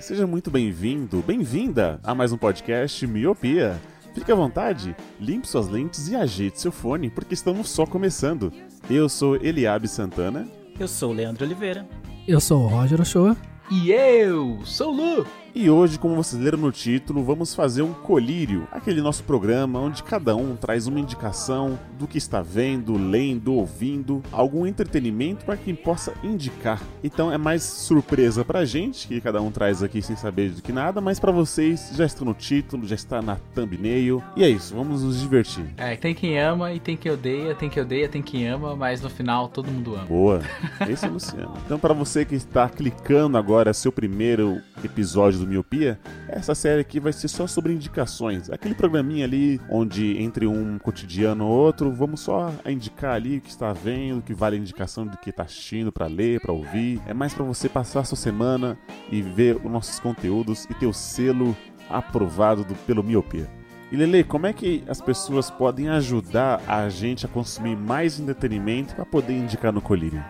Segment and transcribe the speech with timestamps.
[0.00, 3.80] Seja muito bem-vindo, bem-vinda a mais um podcast Miopia.
[4.14, 8.52] Fique à vontade, limpe suas lentes e ajeite seu fone, porque estamos só começando.
[8.88, 10.46] Eu sou Eliabe Santana.
[10.78, 11.86] Eu sou o Leandro Oliveira.
[12.26, 13.36] Eu sou o Roger Ochoa.
[13.70, 15.26] E eu sou o Lu.
[15.58, 20.02] E hoje, como vocês leram no título, vamos fazer um colírio, aquele nosso programa onde
[20.02, 25.74] cada um traz uma indicação do que está vendo, lendo, ouvindo, algum entretenimento para quem
[25.74, 26.82] possa indicar.
[27.02, 30.72] Então é mais surpresa pra gente, que cada um traz aqui sem saber do que
[30.72, 34.22] nada, mas para vocês já está no título, já está na thumbnail.
[34.36, 35.64] E é isso, vamos nos divertir.
[35.78, 39.00] É, tem quem ama e tem quem odeia, tem quem odeia, tem quem ama, mas
[39.00, 40.04] no final todo mundo ama.
[40.04, 40.42] Boa.
[40.86, 41.54] Esse é o Luciano.
[41.64, 47.00] Então, para você que está clicando agora seu primeiro episódio do Miopia, essa série aqui
[47.00, 48.50] vai ser só sobre indicações.
[48.50, 53.50] Aquele programinha ali onde entre um cotidiano ou outro, vamos só indicar ali o que
[53.50, 57.00] está vendo, o que vale a indicação do que está assistindo para ler, para ouvir.
[57.06, 58.78] É mais para você passar a sua semana
[59.10, 61.56] e ver os nossos conteúdos e ter o selo
[61.88, 63.48] aprovado do, pelo Miopia.
[63.90, 68.96] E Lele, como é que as pessoas podem ajudar a gente a consumir mais entretenimento
[68.96, 70.24] para poder indicar no colírio?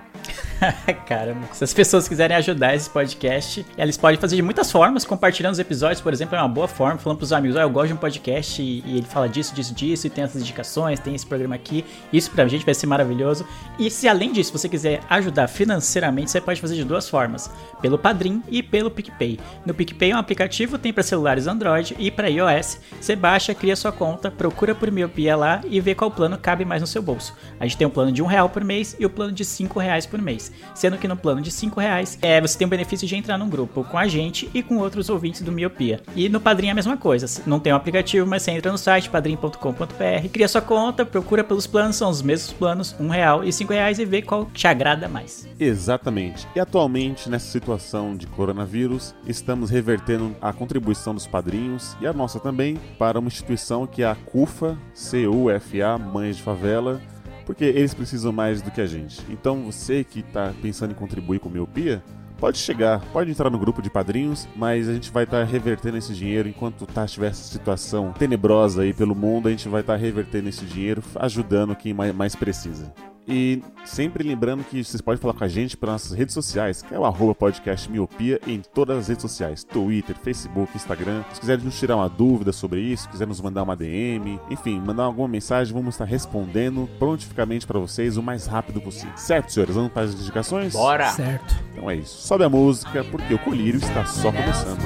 [1.07, 5.53] Caramba, se as pessoas quiserem ajudar esse podcast, eles podem fazer de muitas formas, compartilhando
[5.53, 7.95] os episódios, por exemplo, é uma boa forma, falando pros amigos, ah, eu gosto de
[7.95, 11.27] um podcast e, e ele fala disso, disso, disso, e tem essas indicações, tem esse
[11.27, 13.47] programa aqui, isso pra gente vai ser maravilhoso.
[13.79, 17.99] E se além disso você quiser ajudar financeiramente, você pode fazer de duas formas, pelo
[17.99, 19.39] Padrim e pelo PicPay.
[19.65, 23.77] No PicPay é um aplicativo, tem para celulares Android e para iOS, você baixa, cria
[23.77, 27.35] sua conta, procura por miopia lá e vê qual plano cabe mais no seu bolso.
[27.61, 29.79] A gente tem um plano de um real por mês e o plano de cinco
[29.79, 30.46] reais por mês.
[30.75, 33.49] Sendo que no plano de 5 reais é, você tem o benefício de entrar num
[33.49, 36.01] grupo com a gente e com outros ouvintes do Miopia.
[36.15, 37.43] E no Padrim é a mesma coisa.
[37.47, 41.67] Não tem um aplicativo, mas você entra no site padrim.com.br, cria sua conta, procura pelos
[41.67, 45.09] planos, são os mesmos planos, um real e cinco reais e vê qual te agrada
[45.09, 45.49] mais.
[45.59, 46.47] Exatamente.
[46.55, 52.39] E atualmente, nessa situação de coronavírus, estamos revertendo a contribuição dos padrinhos e a nossa
[52.39, 57.01] também para uma instituição que é a CUFA, C-U-F-A, Mães de Favela,
[57.47, 59.23] porque eles precisam mais do que a gente.
[59.31, 62.03] Então você que está pensando em contribuir com Miopia,
[62.39, 66.13] pode chegar, pode entrar no grupo de padrinhos, mas a gente vai estar revertendo esse
[66.13, 70.49] dinheiro enquanto tá estiver essa situação tenebrosa aí pelo mundo, a gente vai estar revertendo
[70.49, 72.93] esse dinheiro, ajudando quem mais precisa.
[73.29, 76.95] E sempre lembrando que vocês podem falar com a gente pelas nossas redes sociais, que
[76.95, 81.25] é o arroba podcast miopia em todas as redes sociais, Twitter, Facebook, Instagram.
[81.33, 84.81] Se quiserem nos tirar uma dúvida sobre isso, se quiser nos mandar uma DM, enfim,
[84.81, 89.17] mandar alguma mensagem, vamos estar respondendo prontificamente para vocês o mais rápido possível.
[89.17, 89.75] Certo, senhores?
[89.75, 90.73] Vamos para as indicações?
[90.73, 91.11] Bora!
[91.11, 91.55] Certo.
[91.73, 92.27] Então é isso.
[92.27, 94.81] Sobe a música, porque o colírio está só começando.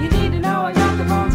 [0.00, 1.33] You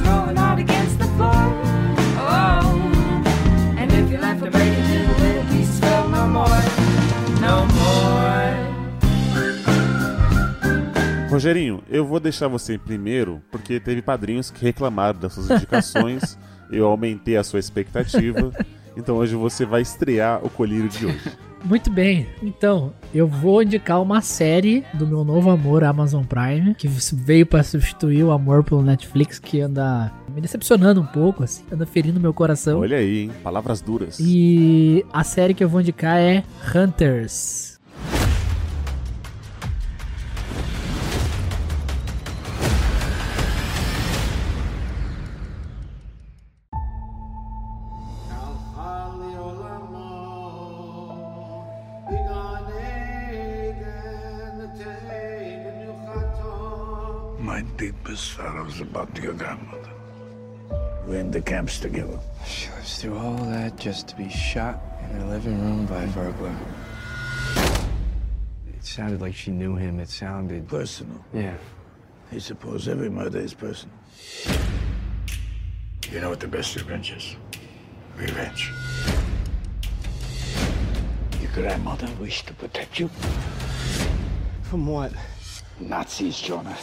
[11.39, 16.37] Rogerinho, eu vou deixar você primeiro, porque teve padrinhos que reclamaram das suas indicações.
[16.69, 18.51] eu aumentei a sua expectativa.
[18.97, 21.31] Então hoje você vai estrear o colírio de hoje.
[21.63, 22.27] Muito bem.
[22.43, 27.63] Então, eu vou indicar uma série do meu novo amor Amazon Prime, que veio pra
[27.63, 32.33] substituir o amor pelo Netflix, que anda me decepcionando um pouco, assim, anda ferindo meu
[32.33, 32.81] coração.
[32.81, 33.31] Olha aí, hein?
[33.41, 34.19] Palavras duras.
[34.19, 36.43] E a série que eu vou indicar é
[36.75, 37.78] Hunters.
[61.69, 62.19] We're in the camps together.
[62.45, 64.81] She lives through all that just to be shot
[65.11, 66.55] in her living room by a burglar.
[68.67, 69.99] It sounded like she knew him.
[69.99, 70.67] It sounded.
[70.67, 71.23] Personal.
[71.33, 71.55] Yeah.
[72.31, 73.95] I suppose every murder is personal.
[76.11, 77.35] You know what the best revenge is?
[78.17, 78.71] Revenge.
[81.41, 83.09] Your grandmother wished to protect you.
[84.63, 85.11] From what?
[85.79, 86.77] Nazis, Jonah.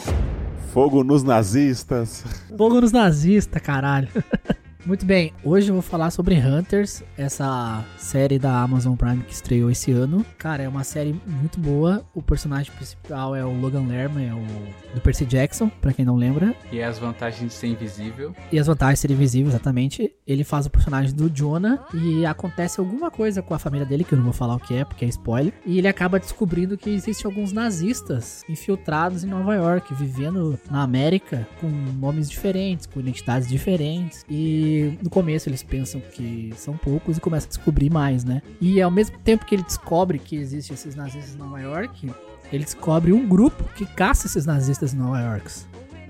[0.73, 2.23] Fogo nos nazistas.
[2.57, 4.09] Fogo nos nazistas, caralho.
[4.87, 9.69] Muito bem, hoje eu vou falar sobre Hunters, essa série da Amazon Prime que estreou
[9.69, 10.25] esse ano.
[10.37, 12.05] Cara, é uma série muito boa.
[12.15, 16.15] O personagem principal é o Logan Lerman, é o do Percy Jackson, pra quem não
[16.15, 16.55] lembra.
[16.71, 18.33] E as vantagens de ser invisível.
[18.49, 20.09] E as vantagens de ser invisível, exatamente.
[20.25, 24.13] Ele faz o personagem do Jonah e acontece alguma coisa com a família dele, que
[24.13, 25.51] eu não vou falar o que é, porque é spoiler.
[25.65, 31.45] E ele acaba descobrindo que existem alguns nazistas infiltrados em Nova York, vivendo na América
[31.59, 34.25] com nomes diferentes, com identidades diferentes.
[34.29, 38.41] E no começo eles pensam que são poucos e começam a descobrir mais, né?
[38.59, 42.11] E ao mesmo tempo que ele descobre que existem esses nazistas em Nova York,
[42.51, 45.51] ele descobre um grupo que caça esses nazistas em Nova York.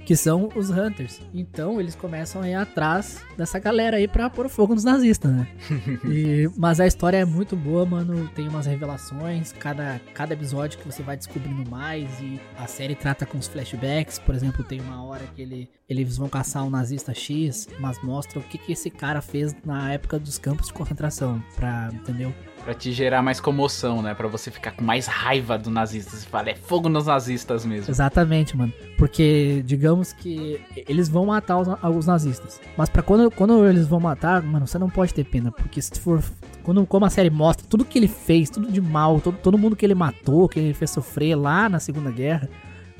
[0.07, 1.19] Que são os Hunters.
[1.33, 5.45] Então eles começam a ir atrás dessa galera aí pra pôr fogo nos nazistas, né?
[6.09, 8.25] E- mas a história é muito boa, mano.
[8.33, 9.51] Tem umas revelações.
[9.51, 12.09] Cada, cada episódio que você vai descobrindo mais.
[12.21, 14.18] E a série trata com os flashbacks.
[14.18, 18.39] Por exemplo, tem uma hora que ele, eles vão caçar um nazista X, mas mostra
[18.39, 21.44] o que, que esse cara fez na época dos campos de concentração.
[21.57, 22.33] Pra, entendeu?
[22.67, 24.13] Pra te gerar mais comoção, né?
[24.13, 26.17] Pra você ficar com mais raiva do nazista.
[26.17, 27.89] Você fala, é fogo nos nazistas mesmo.
[27.89, 28.73] Exatamente, mano.
[28.97, 32.59] Porque, digamos que eles vão matar os, os nazistas.
[32.75, 35.49] Mas para quando, quando eles vão matar, mano, você não pode ter pena.
[35.49, 36.21] Porque se for.
[36.61, 39.73] Quando, como a série mostra tudo que ele fez, tudo de mal, todo, todo mundo
[39.73, 42.49] que ele matou, que ele fez sofrer lá na Segunda Guerra.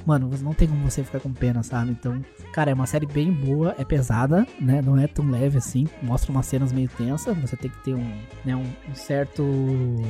[0.08, 1.92] Mano, não tem como você ficar com pena, sabe?
[1.92, 2.24] Então,
[2.54, 4.82] cara, é uma série bem boa, é pesada, né?
[4.82, 5.86] Não é tão leve assim.
[6.02, 7.38] Mostra umas cenas meio tensas.
[7.40, 8.10] Você tem que ter um,
[8.46, 9.44] né, um, um certo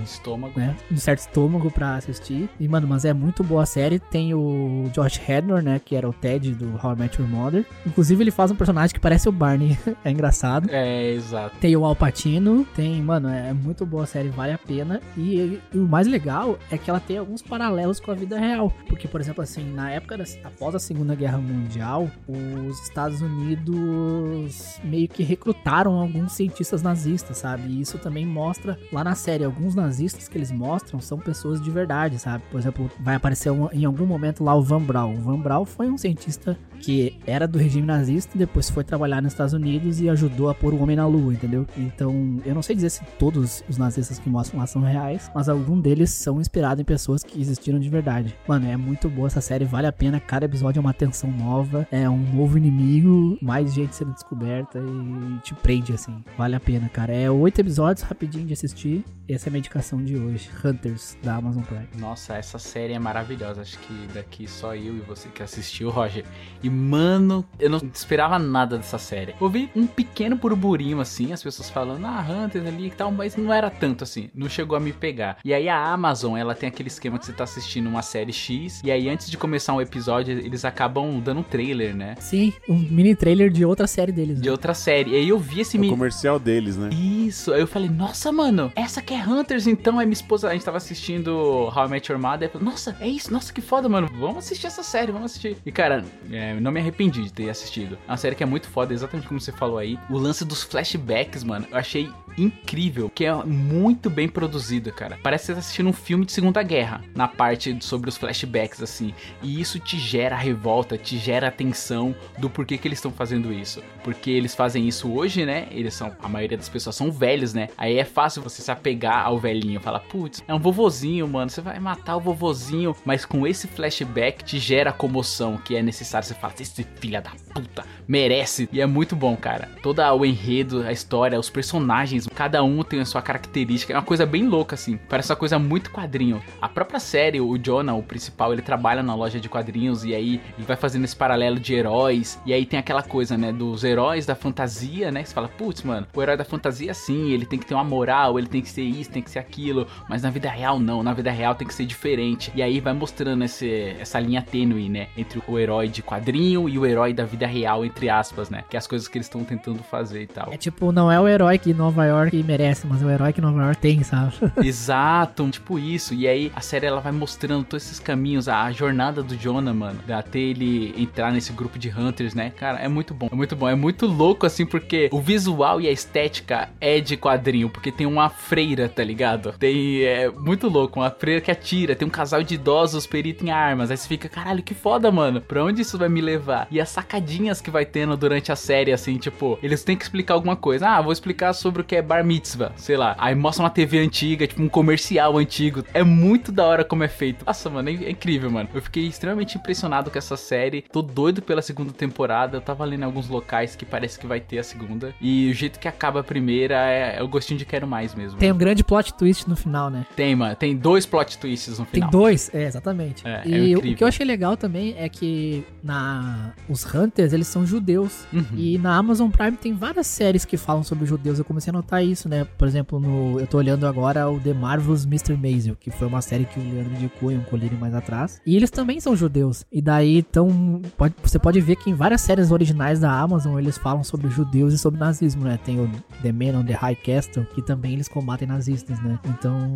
[0.03, 0.59] Estômago.
[0.59, 0.75] né?
[0.91, 2.47] Um certo estômago pra assistir.
[2.59, 3.97] E, mano, mas é muito boa a série.
[3.97, 5.81] Tem o Josh Hadnor, né?
[5.83, 7.65] Que era o Ted do How I Met Your Mother.
[7.83, 9.75] Inclusive, ele faz um personagem que parece o Barney.
[10.05, 10.69] é engraçado.
[10.69, 11.57] É, exato.
[11.59, 12.67] Tem o Al Pacino.
[12.75, 15.01] Tem, mano, é muito boa a série, vale a pena.
[15.17, 18.71] E, e o mais legal é que ela tem alguns paralelos com a vida real.
[18.87, 24.79] Porque, por exemplo, assim, na época, da, após a Segunda Guerra Mundial, os Estados Unidos
[24.83, 27.67] meio que recrutaram alguns cientistas nazistas, sabe?
[27.69, 29.43] E isso também mostra lá na série.
[29.43, 32.43] Alguns nazistas que eles mostram são pessoas de verdade, sabe?
[32.51, 35.17] Por exemplo, vai aparecer um- em algum momento lá o Van Braun.
[35.17, 39.33] O Van Braun foi um cientista que era do regime nazista depois foi trabalhar nos
[39.33, 41.65] Estados Unidos e ajudou a pôr o homem na lua, entendeu?
[41.75, 45.49] Então, eu não sei dizer se todos os nazistas que mostram lá são reais, mas
[45.49, 48.35] algum deles são inspirados em pessoas que existiram de verdade.
[48.47, 50.19] Mano, é muito boa essa série, vale a pena.
[50.19, 55.39] Cada episódio é uma tensão nova, é um novo inimigo, mais gente sendo descoberta e
[55.41, 56.23] te prende, assim.
[56.35, 57.13] Vale a pena, cara.
[57.13, 59.05] É oito episódios, rapidinho de assistir.
[59.29, 60.49] Essa é a minha indicação de hoje.
[60.65, 61.87] Hunters, da Amazon Prime.
[61.99, 63.61] Nossa, essa série é maravilhosa.
[63.61, 66.25] Acho que daqui só eu e você que assistiu, Roger.
[66.63, 69.35] E, mano, eu não esperava nada dessa série.
[69.39, 73.53] Ouvi um pequeno burburinho assim, as pessoas falando, ah, Hunters ali e tal, mas não
[73.53, 74.31] era tanto assim.
[74.33, 75.37] Não chegou a me pegar.
[75.45, 78.81] E aí a Amazon, ela tem aquele esquema que você tá assistindo uma série X,
[78.83, 82.15] e aí antes de começar um episódio, eles acabam dando um trailer, né?
[82.19, 84.39] Sim, um mini trailer de outra série deles.
[84.39, 84.51] De né?
[84.51, 85.11] outra série.
[85.11, 85.93] E aí eu vi esse É o mini.
[85.93, 86.89] comercial deles, né?
[86.91, 89.99] Isso, aí eu falei, nossa, mano, essa que é Hunters, então.
[89.99, 91.31] Aí minha esposa, a gente tava assistindo
[91.75, 94.37] How I Met Your Mother, aí falou, nossa, é isso, nossa, que foda, mano, vamos
[94.39, 95.57] assistir essa série, vamos assistir.
[95.65, 97.97] E cara, é, não me arrependi de ter assistido.
[98.07, 99.97] É uma série que é muito foda, exatamente como você falou aí.
[100.09, 105.17] O lance dos flashbacks, mano, eu achei incrível, que é muito bem produzido, cara.
[105.23, 108.81] Parece que você tá assistindo um filme de Segunda Guerra, na parte sobre os flashbacks,
[108.81, 109.13] assim.
[109.41, 113.81] E isso te gera revolta, te gera atenção do porquê que eles estão fazendo isso.
[114.03, 115.67] Porque eles fazem isso hoje, né?
[115.71, 117.69] Eles são, a maioria das pessoas são velhos, né?
[117.77, 121.61] Aí é fácil você se apegar ao velhinho, falar, putz, é um vovozinho, mano, você
[121.61, 122.95] vai matar o vovozinho.
[123.03, 126.27] Mas com esse flashback te gera a comoção que é necessário.
[126.27, 128.69] Você fala, esse filho da puta merece.
[128.71, 129.69] E é muito bom, cara.
[129.81, 133.93] Todo o enredo, a história, os personagens, cada um tem a sua característica.
[133.93, 134.99] É uma coisa bem louca, assim.
[135.09, 136.41] Parece uma coisa muito quadrinho.
[136.61, 140.41] A própria série, o Jonah, o principal, ele trabalha na loja de quadrinhos e aí
[140.57, 142.39] ele vai fazendo esse paralelo de heróis.
[142.45, 145.23] E aí tem aquela coisa, né, dos heróis da fantasia, né?
[145.23, 147.83] Que você fala, putz, mano, o herói da fantasia sim, ele tem que ter uma
[147.83, 149.87] moral, ele tem que ser isso, tem que ser aquilo.
[150.09, 151.01] Mas na vida real, não.
[151.01, 152.51] Na vida real tem que ser diferente.
[152.53, 155.07] E aí vai mostrando esse, essa linha tênue, né?
[155.17, 158.63] Entre o herói de quadrinho e o herói da vida real, entre aspas, né?
[158.69, 160.49] Que é as coisas que eles estão tentando fazer e tal.
[160.51, 163.41] É tipo, não é o herói que Nova York merece, mas é o herói que
[163.41, 164.33] Nova York tem, sabe?
[164.63, 166.13] Exato, tipo isso.
[166.13, 169.99] E aí a série ela vai mostrando todos esses caminhos, a jornada do Jonah, mano,
[170.09, 172.51] até ele entrar nesse grupo de hunters, né?
[172.51, 173.29] Cara, é muito bom.
[173.31, 173.67] É muito bom.
[173.67, 178.07] É muito louco assim porque o visual e a estética é de quadrinho, porque tem
[178.07, 179.53] uma freira, tá ligado?
[179.59, 183.51] Tem é muito louco, uma freira que atira, tem um casal de idosos perito em
[183.51, 183.91] armas.
[183.91, 185.41] Aí você fica, caralho, que foda, mano.
[185.41, 186.67] Pra onde isso vai me levar?
[186.71, 190.33] E as sacadinhas que vai tendo durante a série assim, tipo, eles têm que explicar
[190.33, 190.89] alguma coisa.
[190.89, 193.15] Ah, vou explicar sobre o que é bar mitzvah, sei lá.
[193.17, 195.83] Aí mostra uma TV antiga, tipo um comercial antigo.
[195.93, 197.45] É muito da hora como é feito.
[197.45, 198.69] Nossa, mano, é, é incrível, mano.
[198.73, 200.83] Eu fiquei extremamente impressionado com essa série.
[200.91, 202.57] Tô doido pela segunda temporada.
[202.57, 205.13] Eu tava lendo em alguns locais que parece que vai ter a segunda.
[205.21, 208.39] E o jeito que acaba a primeira é, é o gostinho de quero mais mesmo.
[208.39, 210.05] Tem um grande plot twist no final, né?
[210.15, 210.55] Tem, mano.
[210.55, 212.09] Tem dois plot twists no Tem final.
[212.09, 213.27] dois, é, exatamente.
[213.27, 213.97] É, é e o incrível.
[213.97, 218.25] que eu achei legal também é que na os Hunters, eles são judeus.
[218.31, 218.45] Uhum.
[218.55, 221.39] E na Amazon Prime tem várias séries que falam sobre judeus.
[221.39, 222.45] Eu comecei a notar isso, né?
[222.57, 225.35] Por exemplo, no, eu tô olhando agora o The Marvelous Mr.
[225.37, 228.41] Maisel, que foi uma série que o Leandro indicou em um colírio mais atrás.
[228.45, 229.65] E eles também são judeus.
[229.71, 233.77] E daí, então, pode- você pode ver que em várias séries originais da Amazon eles
[233.77, 235.59] falam sobre judeus e sobre nazismo, né?
[235.63, 235.89] Tem o
[236.21, 239.19] The Man on the High Castle, que também eles combatem nazistas, né?
[239.29, 239.75] Então,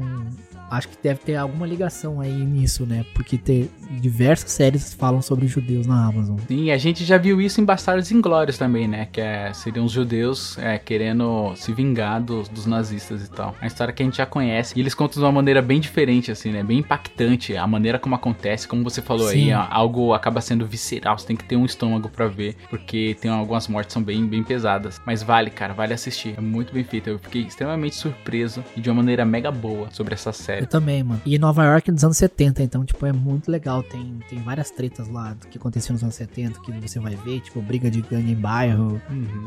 [0.69, 3.05] acho que deve ter alguma ligação aí nisso, né?
[3.13, 6.37] Porque ter diversas séries falam sobre judeus na Amazon.
[6.47, 9.07] Sim, a gente já viu isso em Bastardos Inglórios também, né?
[9.11, 13.55] Que é, seriam os judeus é, querendo se vingar dos, dos nazistas e tal.
[13.59, 14.73] É uma história que a gente já conhece.
[14.77, 16.63] E eles contam de uma maneira bem diferente, assim, né?
[16.63, 17.55] Bem impactante.
[17.55, 19.51] A maneira como acontece, como você falou Sim.
[19.51, 21.17] aí, algo acaba sendo visceral.
[21.17, 22.55] Você tem que ter um estômago pra ver.
[22.69, 25.01] Porque tem algumas mortes que são bem, bem pesadas.
[25.05, 26.35] Mas vale, cara, vale assistir.
[26.37, 27.09] É muito bem feito.
[27.09, 30.61] Eu fiquei extremamente surpreso e de uma maneira mega boa sobre essa série.
[30.61, 31.21] Eu também, mano.
[31.25, 33.83] E Nova York nos anos 70, então, tipo, é muito legal.
[33.83, 37.41] Tem, tem várias tretas lá do que aconteceu nos anos 70 que você vai ver,
[37.41, 39.01] tipo, briga de gangue em bairro.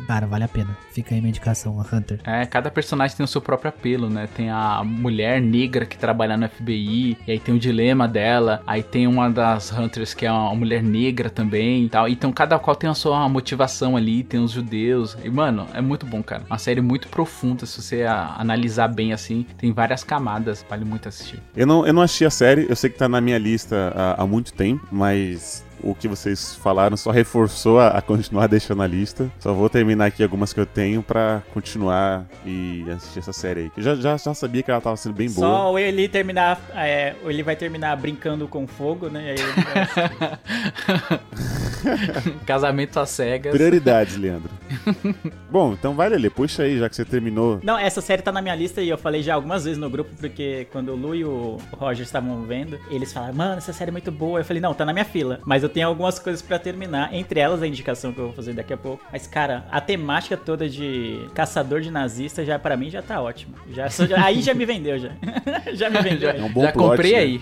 [0.06, 0.76] Cara, vale a pena.
[0.92, 2.20] Fica aí minha indicação, a Hunter.
[2.24, 4.28] É, cada personagem tem o seu próprio apelo, né?
[4.34, 8.82] Tem a mulher negra que trabalha no FBI, e aí tem o dilema dela, aí
[8.82, 12.08] tem uma das Hunters que é uma mulher negra também e tal.
[12.08, 15.16] Então cada qual tem a sua motivação ali, tem os judeus.
[15.24, 16.42] E, mano, é muito bom, cara.
[16.48, 21.40] Uma série muito profunda, se você analisar bem assim, tem várias camadas, vale muito assistir.
[21.56, 24.22] Eu não, eu não achei a série, eu sei que tá na minha lista há,
[24.22, 28.86] há muito tempo, mas o que vocês falaram só reforçou a, a continuar deixando a
[28.86, 29.30] lista.
[29.38, 33.72] Só vou terminar aqui algumas que eu tenho pra continuar e assistir essa série aí.
[33.76, 35.46] Eu já, já, já sabia que ela tava sendo bem boa.
[35.46, 39.24] Só o ele terminar, é, ou ele vai terminar brincando com fogo, né?
[39.24, 41.20] E aí ele vai-
[42.46, 43.52] Casamento às cegas.
[43.52, 44.50] Prioridades, Leandro.
[45.50, 47.60] Bom, então vai, Lele, puxa aí, já que você terminou.
[47.62, 50.10] Não, essa série tá na minha lista e eu falei já algumas vezes no grupo,
[50.18, 53.92] porque quando o Lu e o Roger estavam vendo, eles falaram, mano, essa série é
[53.92, 54.40] muito boa.
[54.40, 55.40] Eu falei, não, tá na minha fila.
[55.44, 58.52] Mas eu tenho algumas coisas pra terminar, entre elas a indicação que eu vou fazer
[58.54, 59.04] daqui a pouco.
[59.12, 63.56] Mas, cara, a temática toda de caçador de nazista já para mim já tá ótimo.
[63.72, 65.10] Já, já- aí já me vendeu, já.
[65.74, 66.30] já me vendeu.
[66.30, 67.18] É um bom Já plot, comprei né?
[67.18, 67.40] aí.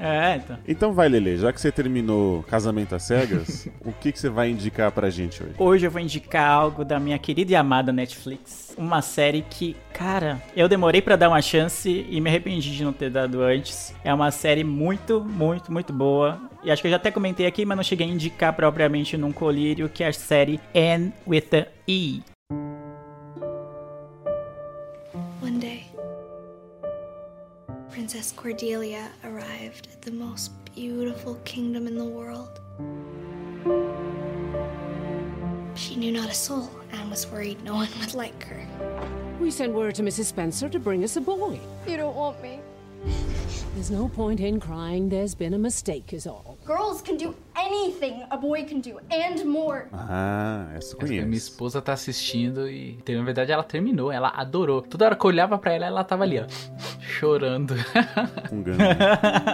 [0.00, 0.58] É, então.
[0.66, 4.48] Então vai, Lele, já que você terminou Casamento às Cegas, o que, que você vai
[4.50, 5.52] indicar pra gente hoje?
[5.58, 8.74] Hoje eu vou indicar algo da minha querida e amada Netflix.
[8.78, 12.92] Uma série que, cara, eu demorei pra dar uma chance e me arrependi de não
[12.94, 13.94] ter dado antes.
[14.02, 16.40] É uma série muito, muito, muito boa.
[16.62, 19.32] E acho que eu já até comentei aqui, mas não cheguei a indicar propriamente num
[19.32, 22.22] colírio, que é a série N with the E.
[25.42, 25.86] One day,
[27.90, 32.60] Princess Cordelia arrived at the most beautiful kingdom in the world.
[35.74, 38.66] She knew not a soul and was worried no one would like her.
[39.40, 40.26] We sent word to Mrs.
[40.26, 41.58] Spencer to bring us a boy.
[41.86, 42.60] You don't want me.
[43.74, 45.08] There's no point in crying.
[45.08, 46.58] There's been a mistake, is all.
[46.66, 49.86] Girls can do anything a boy can do and more.
[49.92, 51.48] Ah, essa eu Essa minha conheço.
[51.48, 54.82] esposa tá assistindo e, na verdade, ela terminou, ela adorou.
[54.82, 56.46] Toda hora que eu olhava pra ela, ela tava ali, ó,
[57.00, 57.74] chorando.
[58.48, 58.96] Com Gana.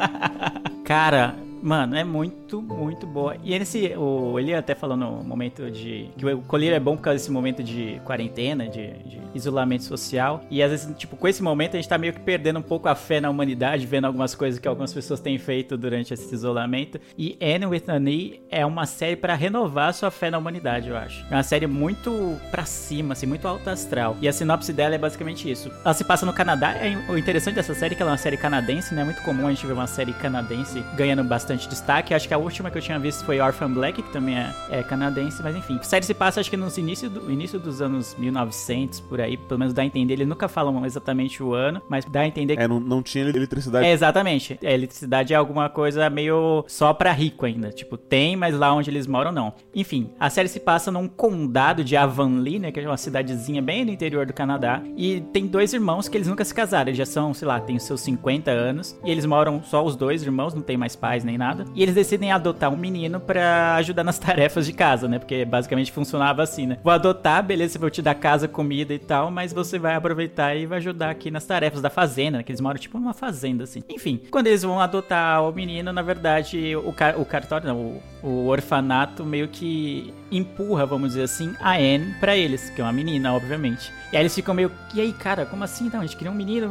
[0.84, 1.34] Cara,
[1.66, 3.36] mano, é muito, muito boa.
[3.42, 6.08] E esse, o Eli até falou no momento de.
[6.16, 10.44] que o colírio é bom por causa desse momento de quarentena, de, de isolamento social.
[10.48, 12.88] E às vezes, tipo, com esse momento a gente tá meio que perdendo um pouco
[12.88, 17.00] a fé na humanidade, vendo algumas coisas que algumas pessoas têm feito durante esse isolamento.
[17.18, 20.96] E Anne with an E é uma série pra renovar sua fé na humanidade, eu
[20.96, 21.26] acho.
[21.28, 24.16] É uma série muito pra cima, assim, muito alta astral.
[24.22, 25.68] E a sinopse dela é basicamente isso.
[25.84, 26.76] Ela se passa no Canadá.
[26.76, 29.02] É, o interessante dessa série é que ela é uma série canadense, né?
[29.02, 32.12] É muito comum a gente ver uma série canadense ganhando bastante destaque.
[32.14, 34.82] Acho que a última que eu tinha visto foi Orphan Black, que também é, é
[34.82, 35.76] canadense, mas enfim.
[35.80, 39.36] A série se passa, acho que no início, do, início dos anos 1900, por aí,
[39.36, 40.14] pelo menos dá a entender.
[40.14, 43.24] Eles nunca falam exatamente o ano, mas dá a entender que É, não, não tinha
[43.24, 43.86] eletricidade.
[43.86, 44.58] é, exatamente.
[44.62, 47.70] A eletricidade é alguma coisa meio só pra rico ainda.
[47.70, 49.54] Tipo, tem, mas lá onde eles moram não.
[49.74, 52.72] Enfim, a série se passa num condado de Avonlea, né?
[52.72, 54.82] Que é uma cidadezinha bem no interior do Canadá.
[54.96, 56.88] E tem dois irmãos que eles nunca se casaram.
[56.88, 58.98] Eles já são, sei lá, têm os seus 50 anos.
[59.04, 61.45] E eles moram só os dois irmãos, não tem mais pais nem nada.
[61.46, 61.64] Nada.
[61.74, 65.18] E eles decidem adotar um menino pra ajudar nas tarefas de casa, né?
[65.18, 66.78] Porque basicamente funcionava assim, né?
[66.82, 70.66] Vou adotar, beleza, vou te dar casa, comida e tal, mas você vai aproveitar e
[70.66, 72.44] vai ajudar aqui nas tarefas da fazenda, né?
[72.44, 73.82] Que eles moram tipo numa fazenda, assim.
[73.88, 78.28] Enfim, quando eles vão adotar o menino, na verdade, o, car o cartório, não, o,
[78.28, 82.92] o orfanato meio que empurra, vamos dizer assim, a Anne pra eles, que é uma
[82.92, 83.92] menina, obviamente.
[84.12, 85.90] E aí eles ficam meio, e aí, cara, como assim?
[85.92, 86.68] Não, a gente queria um menino,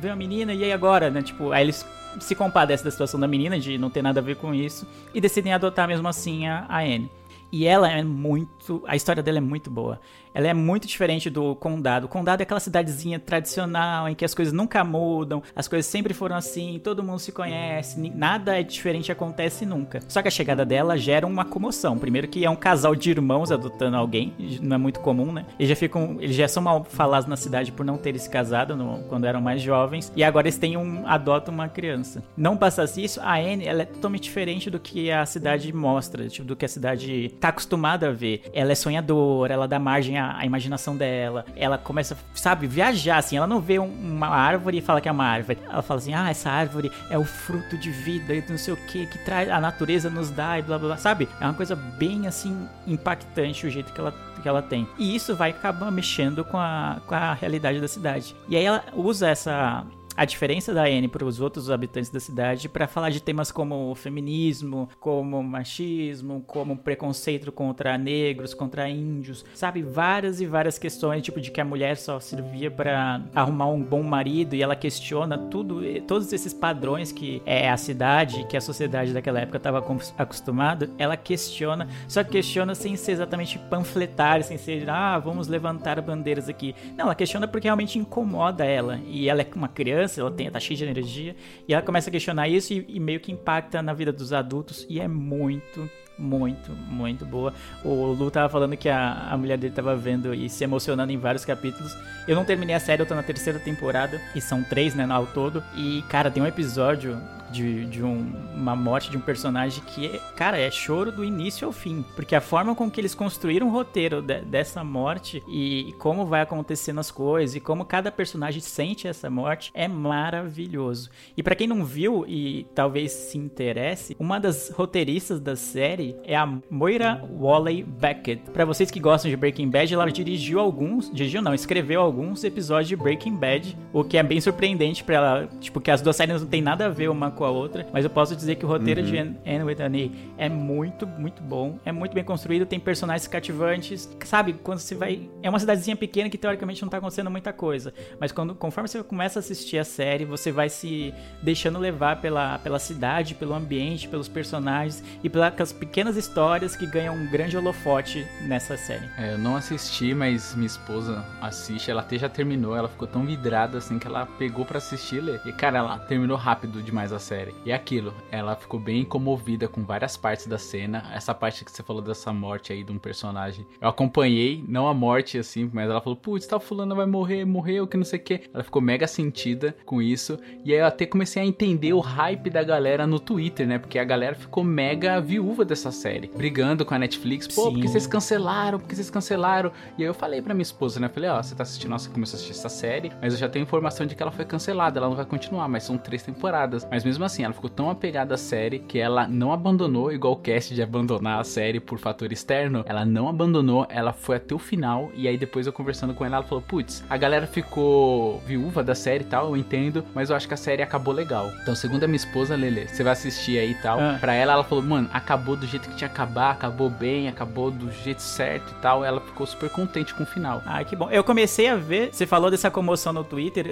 [0.00, 1.22] ver uma menina, e aí agora, né?
[1.22, 1.84] Tipo, aí eles
[2.20, 5.20] se compadecem da situação da menina, de não ter nada a ver com isso, e
[5.20, 7.10] decidem adotar mesmo assim a, a Anne.
[7.50, 8.82] E ela é muito.
[8.86, 10.00] A história dela é muito boa.
[10.34, 12.04] Ela é muito diferente do Condado.
[12.04, 16.14] O Condado é aquela cidadezinha tradicional em que as coisas nunca mudam, as coisas sempre
[16.14, 20.00] foram assim, todo mundo se conhece, nada é diferente acontece nunca.
[20.08, 21.98] Só que a chegada dela gera uma comoção.
[21.98, 25.44] Primeiro que é um casal de irmãos adotando alguém, não é muito comum, né?
[25.58, 28.76] Eles já ficam, eles já são mal falados na cidade por não terem se casado
[28.76, 32.22] no, quando eram mais jovens, e agora eles têm um adotam uma criança.
[32.36, 36.46] Não passasse isso, a Anne, ela é totalmente diferente do que a cidade mostra, tipo,
[36.46, 38.42] do que a cidade tá acostumada a ver.
[38.52, 41.44] Ela é sonhadora, ela dá margem a a, imaginação dela.
[41.56, 43.36] Ela começa, sabe, viajar, assim.
[43.36, 45.58] Ela não vê um, uma árvore e fala que é uma árvore.
[45.64, 48.76] Ela fala assim, ah, essa árvore é o fruto de vida e não sei o
[48.76, 51.28] que, que traz, a natureza nos dá e blá blá blá, sabe?
[51.40, 54.86] É uma coisa bem, assim, impactante o jeito que ela, que ela tem.
[54.98, 58.34] E isso vai acabar mexendo com a, com a realidade da cidade.
[58.48, 59.84] E aí ela usa essa
[60.18, 63.94] a diferença da Anne para os outros habitantes da cidade para falar de temas como
[63.94, 69.80] feminismo, como machismo, como preconceito contra negros, contra índios, sabe?
[69.80, 74.02] Várias e várias questões, tipo de que a mulher só servia para arrumar um bom
[74.02, 79.12] marido e ela questiona tudo, todos esses padrões que é a cidade, que a sociedade
[79.12, 79.84] daquela época estava
[80.18, 86.02] acostumada, ela questiona, só que questiona sem ser exatamente panfletária, sem ser, ah, vamos levantar
[86.02, 86.74] bandeiras aqui.
[86.96, 90.50] Não, ela questiona porque realmente incomoda ela e ela é uma criança criança, ela tem,
[90.50, 91.36] tá cheia de energia,
[91.68, 94.86] e ela começa a questionar isso e, e meio que impacta na vida dos adultos,
[94.88, 95.88] e é muito,
[96.18, 97.52] muito, muito boa.
[97.84, 101.18] O Lu tava falando que a, a mulher dele tava vendo e se emocionando em
[101.18, 101.94] vários capítulos.
[102.26, 105.26] Eu não terminei a série, eu tô na terceira temporada, e são três, né, ao
[105.26, 105.62] todo.
[105.76, 110.58] E, cara, tem um episódio de, de um, uma morte de um personagem que, cara,
[110.58, 112.04] é choro do início ao fim.
[112.14, 116.40] Porque a forma com que eles construíram o roteiro de, dessa morte e como vai
[116.40, 121.10] acontecendo as coisas e como cada personagem sente essa morte é maravilhoso.
[121.36, 126.36] E para quem não viu e talvez se interesse, uma das roteiristas da série é
[126.36, 128.50] a Moira Walley Beckett.
[128.50, 132.88] Para vocês que gostam de Breaking Bad, ela dirigiu alguns, dirigiu não, escreveu alguns episódios
[132.88, 136.40] de Breaking Bad, o que é bem surpreendente para ela, tipo que as duas séries
[136.40, 138.68] não tem nada a ver uma com a outra, mas eu posso dizer que o
[138.68, 139.06] roteiro uhum.
[139.06, 143.28] de Anne with an e é muito, muito bom, é muito bem construído, tem personagens
[143.28, 144.54] cativantes, sabe?
[144.54, 145.30] Quando você vai.
[145.42, 149.02] É uma cidadezinha pequena que teoricamente não tá acontecendo muita coisa, mas quando, conforme você
[149.04, 154.08] começa a assistir a série, você vai se deixando levar pela, pela cidade, pelo ambiente,
[154.08, 159.08] pelos personagens e pelas pequenas histórias que ganham um grande holofote nessa série.
[159.16, 163.24] É, eu não assisti, mas minha esposa assiste, ela até já terminou, ela ficou tão
[163.24, 167.54] vidrada assim que ela pegou para assistir e, cara, ela terminou rápido demais a série.
[167.64, 171.04] E é aquilo, ela ficou bem comovida com várias partes da cena.
[171.12, 173.66] Essa parte que você falou dessa morte aí de um personagem.
[173.80, 177.86] Eu acompanhei, não a morte assim, mas ela falou: Putz, tal fulano vai morrer, morreu,
[177.86, 178.40] que não sei o que.
[178.52, 180.38] Ela ficou mega sentida com isso.
[180.64, 183.78] E aí eu até comecei a entender o hype da galera no Twitter, né?
[183.78, 187.46] Porque a galera ficou mega viúva dessa série, brigando com a Netflix.
[187.46, 187.72] Pô, Sim.
[187.72, 188.78] porque vocês cancelaram?
[188.78, 189.70] Porque vocês cancelaram?
[189.98, 191.08] E aí eu falei pra minha esposa, né?
[191.08, 193.38] Eu falei: Ó, oh, você tá assistindo, nossa, começou a assistir essa série, mas eu
[193.38, 196.22] já tenho informação de que ela foi cancelada, ela não vai continuar, mas são três
[196.22, 196.88] temporadas.
[196.90, 200.34] Mas mesmo mesmo assim, ela ficou tão apegada à série que ela não abandonou, igual
[200.34, 202.84] o cast de abandonar a série por fator externo.
[202.86, 205.10] Ela não abandonou, ela foi até o final.
[205.14, 208.94] E aí depois eu conversando com ela, ela falou: Putz, a galera ficou viúva da
[208.94, 211.50] série e tal, eu entendo, mas eu acho que a série acabou legal.
[211.62, 213.98] Então, segundo a minha esposa, Lele, você vai assistir aí e tal.
[213.98, 214.16] Ah.
[214.20, 217.70] Pra ela, ela falou: Mano, acabou do jeito que tinha que acabar, acabou bem, acabou
[217.70, 219.04] do jeito certo e tal.
[219.04, 220.62] Ela ficou super contente com o final.
[220.64, 221.10] Ah, que bom.
[221.10, 223.66] Eu comecei a ver, você falou dessa comoção no Twitter,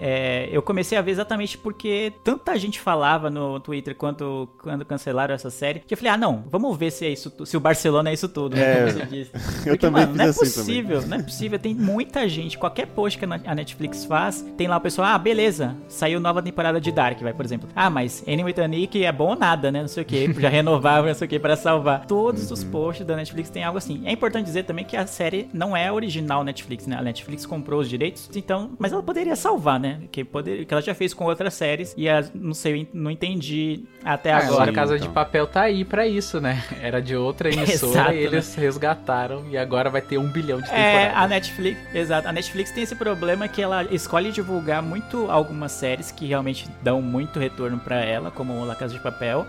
[0.00, 4.84] é, eu comecei a ver exatamente porque tanta gente gente falava no Twitter quando, quando
[4.84, 7.60] cancelaram essa série, que eu falei, ah, não, vamos ver se é isso, se o
[7.60, 9.30] Barcelona é isso tudo, né, é, disse.
[9.66, 11.10] eu Porque, também mano, não é assim possível, também.
[11.10, 14.80] não é possível, tem muita gente, qualquer post que a Netflix faz, tem lá o
[14.80, 17.68] pessoal, ah, beleza, saiu nova temporada de Dark, vai, por exemplo.
[17.74, 21.08] Ah, mas Annie Titanic é bom ou nada, né, não sei o que, já renovava,
[21.08, 22.06] não sei o que, para salvar.
[22.06, 22.54] Todos uhum.
[22.54, 24.02] os posts da Netflix tem algo assim.
[24.04, 27.80] É importante dizer também que a série não é original Netflix, né, a Netflix comprou
[27.80, 31.24] os direitos, então, mas ela poderia salvar, né, que, poder, que ela já fez com
[31.24, 34.70] outras séries, e a, não sei sei, eu não entendi até Agora agora.
[34.70, 35.08] a Casa então.
[35.08, 36.62] de Papel tá aí pra isso, né?
[36.80, 40.68] Era de outra emissora Exato, e eles resgataram e agora vai ter um bilhão de
[40.70, 40.74] É,
[41.08, 41.22] temporadas.
[41.22, 42.28] a Netflix, exato.
[42.28, 47.00] A Netflix tem esse problema que ela escolhe divulgar muito algumas séries que realmente dão
[47.02, 49.46] muito retorno pra ela, como La Casa de Papel.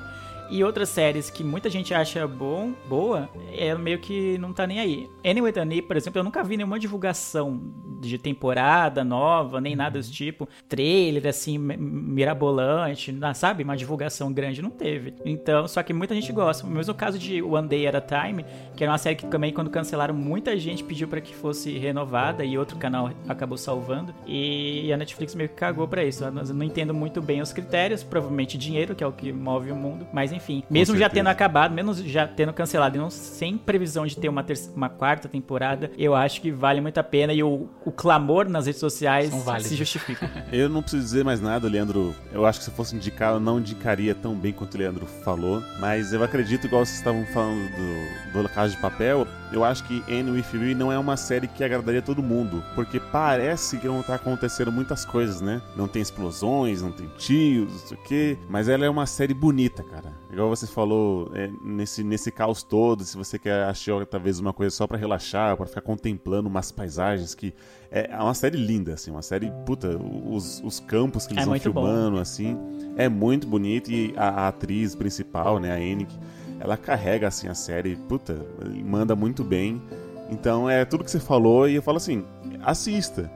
[0.49, 4.79] E outras séries que muita gente acha bom, boa, ela meio que não tá nem
[4.79, 5.09] aí.
[5.25, 7.61] Anyway Dani, por exemplo, eu nunca vi nenhuma divulgação
[8.01, 10.47] de temporada nova, nem nada desse tipo.
[10.67, 13.63] Trailer, assim, mi- mirabolante, sabe?
[13.63, 15.13] Uma divulgação grande, não teve.
[15.25, 16.65] Então, só que muita gente gosta.
[16.65, 19.51] O mesmo caso de One Day at a Time, que era uma série que também,
[19.53, 24.13] quando cancelaram, muita gente pediu pra que fosse renovada e outro canal acabou salvando.
[24.25, 26.23] E a Netflix meio que cagou pra isso.
[26.23, 29.75] Eu não entendo muito bem os critérios, provavelmente dinheiro, que é o que move o
[29.75, 30.07] mundo.
[30.13, 30.38] Mas enfim,
[30.69, 34.45] mesmo já tendo acabado, mesmo já tendo cancelado e não sem previsão de ter uma,
[34.75, 38.65] uma quarta temporada, eu acho que vale muito a pena e o, o clamor nas
[38.65, 40.29] redes sociais se justifica.
[40.51, 42.15] Eu não preciso dizer mais nada, Leandro.
[42.31, 45.61] Eu acho que se fosse indicar, eu não indicaria tão bem quanto o Leandro falou.
[45.79, 49.83] Mas eu acredito, igual vocês estavam falando do, do La Casa de Papel, eu acho
[49.83, 52.63] que Anne with You não é uma série que agradaria todo mundo.
[52.75, 55.61] Porque parece que não tá acontecendo muitas coisas, né?
[55.75, 58.37] Não tem explosões, não tem tiros, não sei o quê.
[58.49, 60.13] Mas ela é uma série bonita, cara.
[60.31, 64.75] Igual você falou, é, nesse, nesse caos todo, se você quer achar talvez uma coisa
[64.75, 67.53] só pra relaxar, pra ficar contemplando umas paisagens que.
[67.91, 71.53] É uma série linda, assim, uma série, puta, os, os campos que eles É vão
[71.53, 71.81] muito bom.
[71.83, 72.55] filmando, assim,
[72.95, 76.15] é muito bonito e a, a atriz principal, né, a Enick,
[76.59, 78.45] ela carrega, assim, a série, puta,
[78.85, 79.81] manda muito bem.
[80.29, 82.23] Então é tudo que você falou e eu falo assim,
[82.61, 83.31] assista.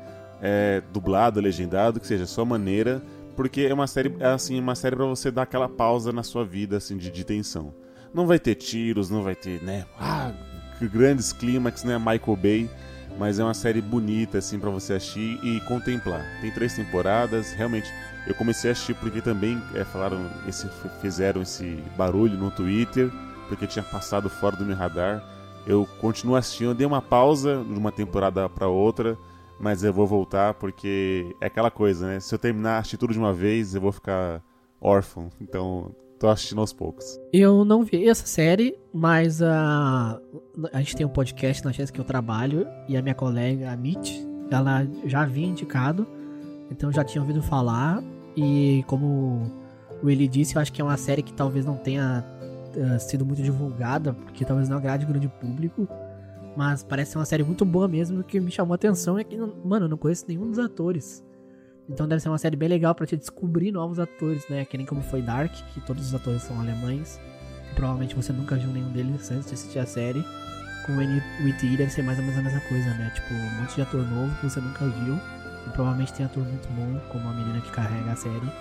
[0.45, 3.01] É, dublado, legendado, que seja a sua maneira,
[3.35, 6.45] porque é uma série, é, assim, uma série para você dar aquela pausa na sua
[6.45, 7.73] vida, assim, de, de tensão.
[8.13, 10.31] Não vai ter tiros, não vai ter, né, ah,
[10.81, 12.69] grandes clímax, né, Michael Bay,
[13.17, 16.23] mas é uma série bonita, assim, para você assistir e contemplar.
[16.41, 17.91] Tem três temporadas, realmente,
[18.27, 20.67] eu comecei a assistir porque também é, falaram, esse,
[21.01, 23.11] fizeram esse barulho no Twitter,
[23.47, 25.23] porque tinha passado fora do meu radar.
[25.65, 29.17] Eu continuo assistindo, dei uma pausa de uma temporada para outra,
[29.59, 32.19] mas eu vou voltar porque é aquela coisa, né?
[32.19, 34.41] Se eu terminar assistir tudo de uma vez, eu vou ficar
[34.81, 35.29] órfão.
[35.39, 37.19] Então, tô assistindo aos poucos.
[37.31, 40.19] Eu não vi essa série, mas a
[40.71, 43.77] a gente tem um podcast na agência que eu trabalho e a minha colega, a
[43.77, 46.07] Mitch, ela já havia indicado,
[46.69, 48.03] então já tinha ouvido falar
[48.37, 49.51] e como
[50.01, 52.25] o Eli disse, eu acho que é uma série que talvez não tenha
[52.75, 55.87] eh, sido muito divulgada, porque talvez não agrade o grande público,
[56.55, 59.23] mas parece ser uma série muito boa mesmo, o que me chamou a atenção é
[59.23, 61.23] que, mano, eu não conheço nenhum dos atores.
[61.89, 64.63] Então deve ser uma série bem legal pra te descobrir novos atores, né?
[64.65, 67.19] Que nem como foi Dark, que todos os atores são alemães.
[67.75, 70.23] Provavelmente você nunca viu nenhum deles antes de assistir a série.
[70.85, 73.11] Com o NWT deve ser mais ou menos a mesma coisa, né?
[73.15, 75.15] Tipo, um monte de ator novo que você nunca viu.
[75.67, 78.51] E provavelmente tem ator muito bom, como a menina que carrega a série.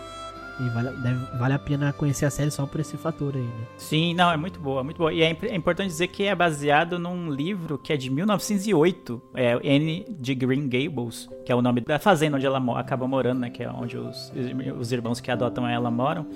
[0.64, 3.66] E vale, deve- vale a pena conhecer a série só por esse fator aí, né?
[3.76, 5.12] Sim, não, é muito boa, muito boa.
[5.12, 9.20] E é, imp- é importante dizer que é baseado num livro que é de 1908,
[9.34, 13.06] é Anne de Green Gables, que é o nome da fazenda onde ela mo- acaba
[13.08, 13.50] morando, né?
[13.50, 14.32] Que é onde os,
[14.78, 16.26] os irmãos que adotam ela moram.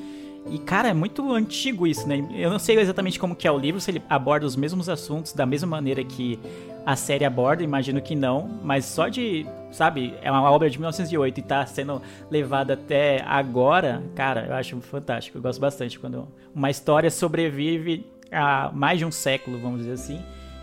[0.49, 2.25] E, cara, é muito antigo isso, né?
[2.35, 5.33] Eu não sei exatamente como que é o livro, se ele aborda os mesmos assuntos
[5.33, 6.39] da mesma maneira que
[6.85, 11.41] a série aborda, imagino que não, mas só de, sabe, é uma obra de 1908
[11.41, 16.71] e tá sendo levada até agora, cara, eu acho fantástico, eu gosto bastante quando uma
[16.71, 20.23] história sobrevive a mais de um século, vamos dizer assim,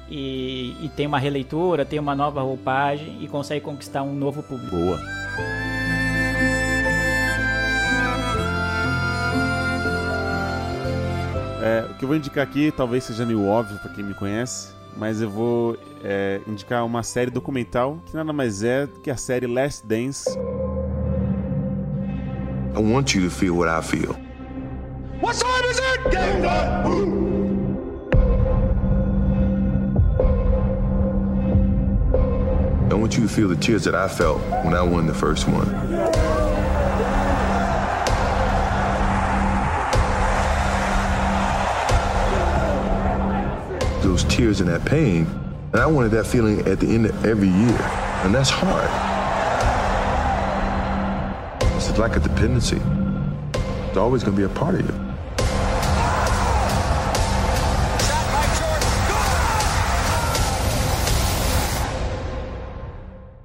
[0.09, 4.73] e, e tem uma releitura, tem uma nova roupagem e consegue conquistar um novo público.
[4.73, 4.99] Boa.
[11.63, 14.73] É, o que eu vou indicar aqui talvez seja meio óbvio para quem me conhece,
[14.97, 19.47] mas eu vou é, indicar uma série documental que nada mais é que a série
[19.47, 20.29] Last Dance.
[22.75, 24.13] I want you to feel what I feel.
[25.21, 26.03] What time is it?
[26.11, 27.23] Game time!
[32.91, 35.47] I want you to feel the tears that I felt when I won the first
[35.47, 36.12] one.
[44.03, 45.25] Those tears and that pain,
[45.71, 47.81] and I wanted that feeling at the end of every year,
[48.23, 48.89] and that's hard.
[51.77, 52.81] It's like a dependency.
[53.87, 54.93] It's always going to be a part of you.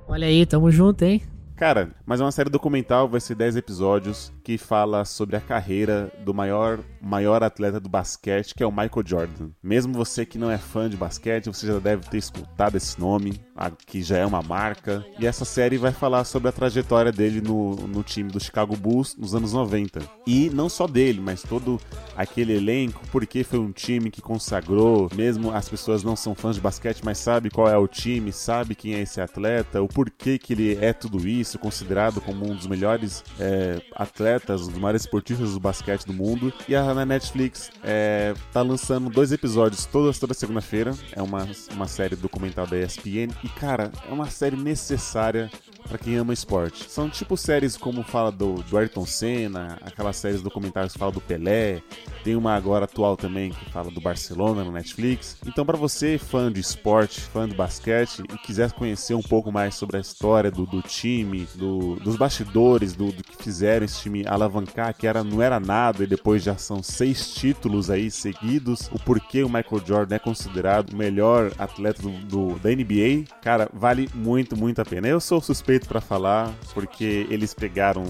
[0.08, 1.22] Olha aí, tamo junto, hein?
[1.58, 6.08] Cara, mas é uma série documental, vai ser 10 episódios, que fala sobre a carreira
[6.24, 9.50] do maior, maior atleta do basquete, que é o Michael Jordan.
[9.60, 13.40] Mesmo você que não é fã de basquete, você já deve ter escutado esse nome
[13.86, 15.04] que já é uma marca.
[15.18, 19.16] E essa série vai falar sobre a trajetória dele no, no time do Chicago Bulls
[19.16, 20.00] nos anos 90.
[20.26, 21.80] E não só dele, mas todo
[22.16, 26.60] aquele elenco, porque foi um time que consagrou, mesmo as pessoas não são fãs de
[26.60, 30.52] basquete, mas sabe qual é o time, sabe quem é esse atleta, o porquê que
[30.52, 35.52] ele é tudo isso, considerado como um dos melhores é, atletas, um dos maiores esportistas
[35.52, 36.52] do basquete do mundo.
[36.68, 40.94] E a Netflix é, tá lançando dois episódios toda, toda segunda-feira.
[41.12, 43.32] É uma, uma série documental da ESPN.
[43.48, 45.50] E, cara, é uma série necessária
[45.88, 46.90] pra quem ama esporte.
[46.90, 51.20] São tipo séries como fala do, do Ayrton Senna, aquelas séries documentários que fala do
[51.20, 51.82] Pelé.
[52.24, 55.36] Tem uma agora atual também que fala do Barcelona no Netflix.
[55.46, 59.74] Então, pra você, fã de esporte, fã de basquete, e quiser conhecer um pouco mais
[59.74, 64.24] sobre a história do, do time, do- dos bastidores, do, do que fizeram esse time
[64.26, 68.98] alavancar, que era, não era nada, e depois já são seis títulos aí seguidos, o
[68.98, 74.08] porquê o Michael Jordan é considerado o melhor atleta do, do- da NBA, cara, vale
[74.14, 75.06] muito, muito a pena.
[75.08, 78.04] Eu sou suspeito pra falar, porque eles pegaram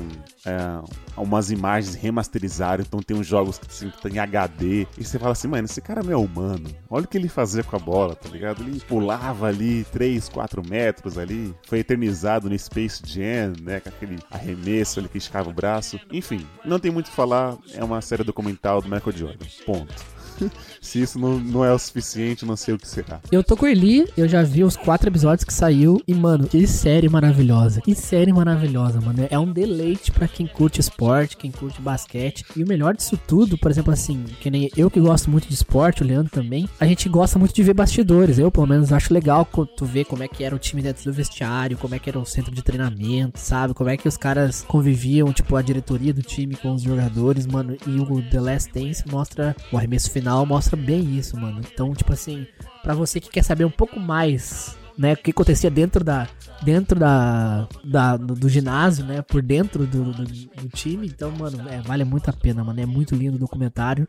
[0.47, 0.81] é,
[1.19, 5.49] umas imagens, remasterizaram, então tem uns jogos que assim, tem HD, e você fala assim,
[5.49, 6.69] mano, esse cara não é humano.
[6.89, 8.63] Olha o que ele fazia com a bola, tá ligado?
[8.63, 14.19] Ele pulava ali 3, 4 metros ali, foi eternizado no Space Jam, né, com aquele
[14.31, 15.99] arremesso ali que escava o braço.
[16.13, 19.47] Enfim, não tem muito o que falar, é uma série documental do Michael Jordan.
[19.65, 20.18] Ponto.
[20.81, 23.21] Se isso não, não é o suficiente, não sei o que será.
[23.31, 26.47] Eu tô com o Eli, eu já vi os quatro episódios que saiu e, mano,
[26.47, 27.81] que série maravilhosa.
[27.81, 29.27] Que série maravilhosa, mano.
[29.31, 32.45] É um deleite pra quem curte esporte, quem curte basquete.
[32.57, 35.55] E o melhor disso tudo, por exemplo, assim, que nem eu que gosto muito de
[35.55, 38.39] esporte, o Leandro também, a gente gosta muito de ver bastidores.
[38.39, 39.47] Eu, pelo menos, acho legal
[39.77, 42.19] tu ver como é que era o time dentro do vestiário, como é que era
[42.19, 43.75] o centro de treinamento, sabe?
[43.75, 47.77] Como é que os caras conviviam, tipo, a diretoria do time com os jogadores, mano.
[47.87, 51.61] E o The Last Dance mostra, o arremesso final mostra bem isso, mano.
[51.61, 52.47] Então, tipo assim,
[52.83, 56.27] pra você que quer saber um pouco mais, né, o que acontecia dentro da
[56.63, 61.69] dentro da, da do, do ginásio, né, por dentro do, do, do time, então, mano,
[61.69, 64.07] é, vale muito a pena, mano, é muito lindo o documentário.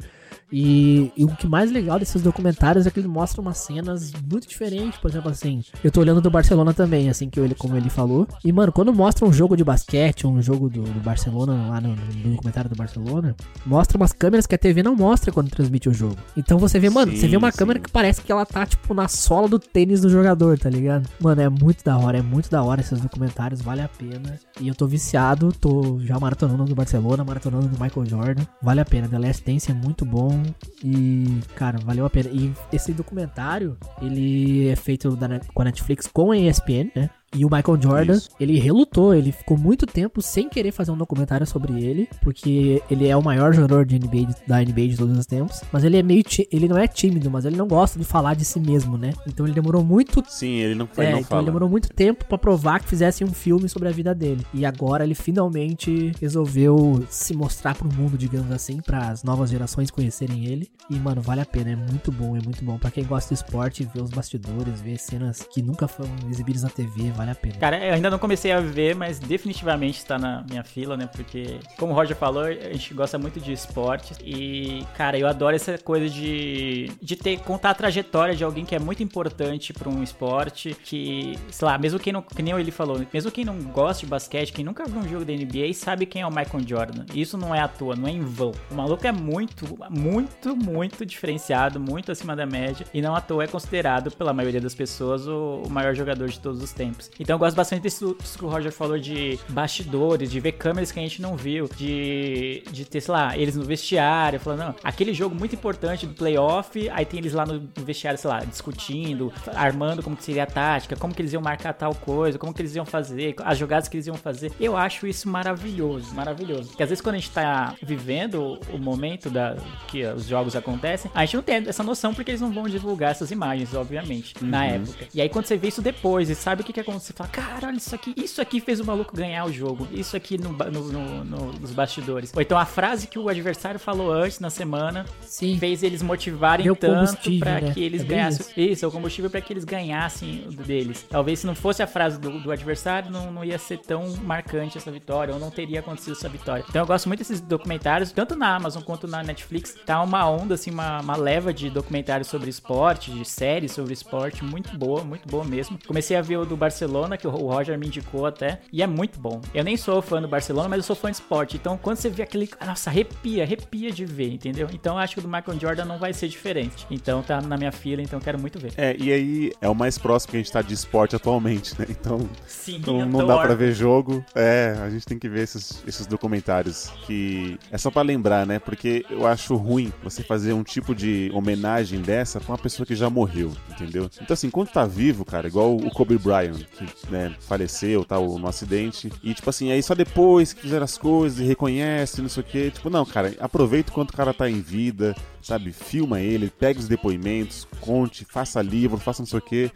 [0.51, 4.47] E, e o que mais legal desses documentários é que ele mostra umas cenas muito
[4.47, 7.89] diferentes, por exemplo, assim, eu tô olhando do Barcelona também, assim que ele, como ele
[7.89, 8.27] falou.
[8.43, 11.89] E mano, quando mostra um jogo de basquete, um jogo do, do Barcelona lá no,
[11.89, 15.93] no documentário do Barcelona, mostra umas câmeras que a TV não mostra quando transmite o
[15.93, 16.17] jogo.
[16.35, 17.57] Então você vê, mano, Sim, você vê uma sim.
[17.59, 20.78] câmera que parece que ela tá tipo na sola do tênis do jogador, tá ligado?
[21.19, 24.39] Mano, é muito da hora, é muito da hora esses documentários, vale a pena.
[24.59, 28.43] E eu tô viciado, tô já maratonando do Barcelona, maratonando do Michael Jordan.
[28.61, 30.43] Vale a pena, The Last Dance é muito bom
[30.83, 32.29] e, cara, valeu a pena.
[32.29, 37.09] E esse documentário, ele é feito da com a Netflix com a ESPN, né?
[37.35, 38.29] E o Michael Jordan, Isso.
[38.39, 43.07] ele relutou, ele ficou muito tempo sem querer fazer um documentário sobre ele, porque ele
[43.07, 46.03] é o maior jogador de NBA, da NBA de todos os tempos, mas ele é
[46.03, 49.13] meio ele não é tímido, mas ele não gosta de falar de si mesmo, né?
[49.27, 51.41] Então ele demorou muito Sim, ele não, foi é, não então fala.
[51.41, 54.45] ele demorou muito tempo pra provar que fizesse um filme sobre a vida dele.
[54.53, 59.89] E agora ele finalmente resolveu se mostrar pro mundo, digamos assim, para as novas gerações
[59.89, 60.69] conhecerem ele.
[60.89, 62.77] E, mano, vale a pena, é muito bom, é muito bom.
[62.77, 66.69] Pra quem gosta do esporte, ver os bastidores, ver cenas que nunca foram exibidas na
[66.69, 67.55] TV, vale a pena.
[67.59, 71.07] Cara, eu ainda não comecei a ver, mas definitivamente está na minha fila, né?
[71.07, 74.17] Porque, como o Roger falou, a gente gosta muito de esportes.
[74.23, 78.73] E, cara, eu adoro essa coisa de, de ter, contar a trajetória de alguém que
[78.73, 80.73] é muito importante para um esporte.
[80.83, 84.09] Que, sei lá, mesmo quem não, que nem ele falou, mesmo quem não gosta de
[84.09, 87.05] basquete, quem nunca viu um jogo da NBA, sabe quem é o Michael Jordan.
[87.13, 88.53] Isso não é à toa, não é em vão.
[88.71, 92.85] O maluco é muito, muito, muito diferenciado, muito acima da média.
[92.93, 96.39] E não à toa é considerado, pela maioria das pessoas, o, o maior jogador de
[96.39, 97.08] todos os tempos.
[97.19, 100.99] Então eu gosto bastante disso, que o Roger falou de bastidores, de ver câmeras que
[100.99, 105.13] a gente não viu, de, de ter, sei lá, eles no vestiário, falando, não, aquele
[105.13, 110.01] jogo muito importante do playoff, aí tem eles lá no vestiário, sei lá, discutindo, armando
[110.03, 112.75] como que seria a tática, como que eles iam marcar tal coisa, como que eles
[112.75, 114.51] iam fazer, as jogadas que eles iam fazer.
[114.59, 116.69] Eu acho isso maravilhoso, maravilhoso.
[116.69, 119.55] Porque às vezes quando a gente tá vivendo o momento da
[119.87, 123.11] que os jogos acontecem, a gente não tem essa noção porque eles não vão divulgar
[123.11, 124.65] essas imagens, obviamente, na Uhum.
[124.75, 125.05] época.
[125.13, 127.29] E aí quando você vê isso depois e sabe o que que aconteceu, você fala,
[127.29, 130.51] cara, olha isso aqui, isso aqui fez o maluco ganhar o jogo, isso aqui no,
[130.51, 132.31] no- no- no- nos bastidores.
[132.35, 135.57] Ou então a frase que o adversário falou antes na semana Sim.
[135.59, 137.71] fez eles motivarem Deu tanto pra né?
[137.73, 138.41] que eles É ganhassem.
[138.41, 138.59] isso.
[138.59, 141.05] Isso, o combustível pra que eles ganhassem o deles.
[141.09, 144.77] Talvez se não fosse a frase do, do adversário, não, não ia ser tão marcante
[144.77, 146.63] essa vitória, ou não teria acontecido essa vitória.
[146.69, 149.75] Então eu gosto muito desses documentários, tanto na Amazon quanto na Netflix.
[149.85, 154.43] Tá uma onda, assim, uma, uma leva de documentários sobre esporte, de séries sobre esporte,
[154.43, 155.77] muito boa, muito boa mesmo.
[155.87, 158.87] Comecei a ver o do Barcelona Barcelona, que o Roger me indicou até, e é
[158.87, 159.41] muito bom.
[159.53, 161.55] Eu nem sou fã do Barcelona, mas eu sou fã de esporte.
[161.55, 162.49] Então, quando você vê aquele.
[162.65, 164.67] Nossa, arrepia, arrepia de ver, entendeu?
[164.73, 166.87] Então, eu acho que o do Michael Jordan não vai ser diferente.
[166.89, 168.73] Então, tá na minha fila, então eu quero muito ver.
[168.75, 171.85] É, e aí é o mais próximo que a gente tá de esporte atualmente, né?
[171.89, 173.55] Então, Sim, então não dá órfão.
[173.55, 174.23] ver jogo.
[174.33, 178.57] É, a gente tem que ver esses, esses documentários que é só pra lembrar, né?
[178.59, 182.95] Porque eu acho ruim você fazer um tipo de homenagem dessa pra uma pessoa que
[182.95, 184.09] já morreu, entendeu?
[184.21, 188.47] Então, assim, quando tá vivo, cara, igual o Kobe Bryant, que né, faleceu, tal, no
[188.47, 192.41] acidente, e tipo assim, aí só depois que fizeram as coisas e reconhece, não sei
[192.41, 195.71] o que, tipo, não, cara, aproveita enquanto o cara tá em vida, sabe?
[195.71, 199.71] Filma ele, pega os depoimentos, conte, faça livro, faça não sei o que,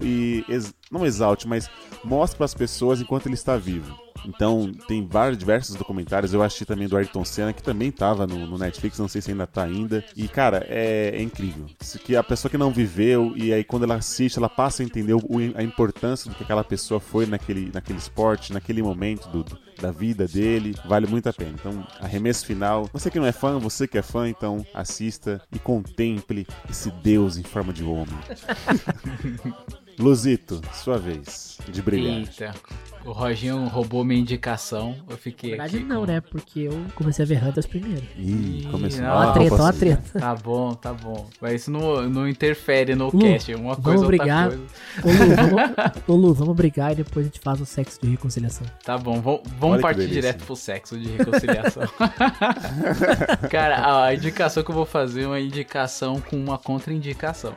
[0.00, 1.68] e, ex- não exalte, mas
[2.04, 3.96] mostre para as pessoas enquanto ele está vivo.
[4.24, 6.32] Então, tem vários, diversos documentários.
[6.32, 9.30] Eu assisti também do Ayrton Senna, que também tava no, no Netflix, não sei se
[9.30, 10.04] ainda tá ainda.
[10.16, 11.66] E, cara, é, é incrível.
[11.80, 14.86] Isso que a pessoa que não viveu, e aí quando ela assiste, ela passa a
[14.86, 19.42] entender o- a importância do que aquela pessoa foi naquele, naquele esporte, naquele momento do,
[19.44, 20.76] do- da vida dele.
[20.84, 21.52] Vale muito a pena.
[21.54, 22.88] Então, arremesso final.
[22.92, 27.36] Você que não é fã, você que é fã, então assista e contemple esse Deus
[27.36, 28.06] em forma de homem.
[29.98, 32.18] Luzito, sua vez de brilhar.
[32.18, 32.54] Eita,
[33.04, 34.96] o Roginho roubou minha indicação.
[35.08, 35.50] Eu fiquei.
[35.56, 36.20] Na verdade, aqui não, com- né?
[36.20, 38.02] Porque eu comecei a ver Hunters primeiro.
[38.16, 39.02] Ih, começou.
[39.02, 40.20] não, Ó a treta, ó a treta.
[40.20, 41.28] Tá bom, tá bom.
[41.40, 43.54] Mas isso não, não interfere no Lu, cast.
[43.54, 44.48] Uma coisa vamos outra brigar.
[44.50, 44.64] coisa.
[45.02, 48.10] Ô Lu, vamos, ô, Lu, vamos brigar e depois a gente faz o sexo de
[48.10, 48.66] reconciliação.
[48.84, 51.82] Tá bom, vamos, partir direto pro sexo de reconciliação.
[53.50, 57.54] Cara, a indicação que eu vou fazer é uma indicação com uma contraindicação.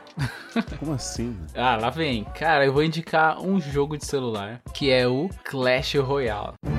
[0.78, 1.28] Como assim?
[1.28, 1.46] né?
[1.54, 2.24] Ah, lá vem.
[2.38, 6.75] Cara, eu vou indicar um jogo de celular que é o Clash Royale.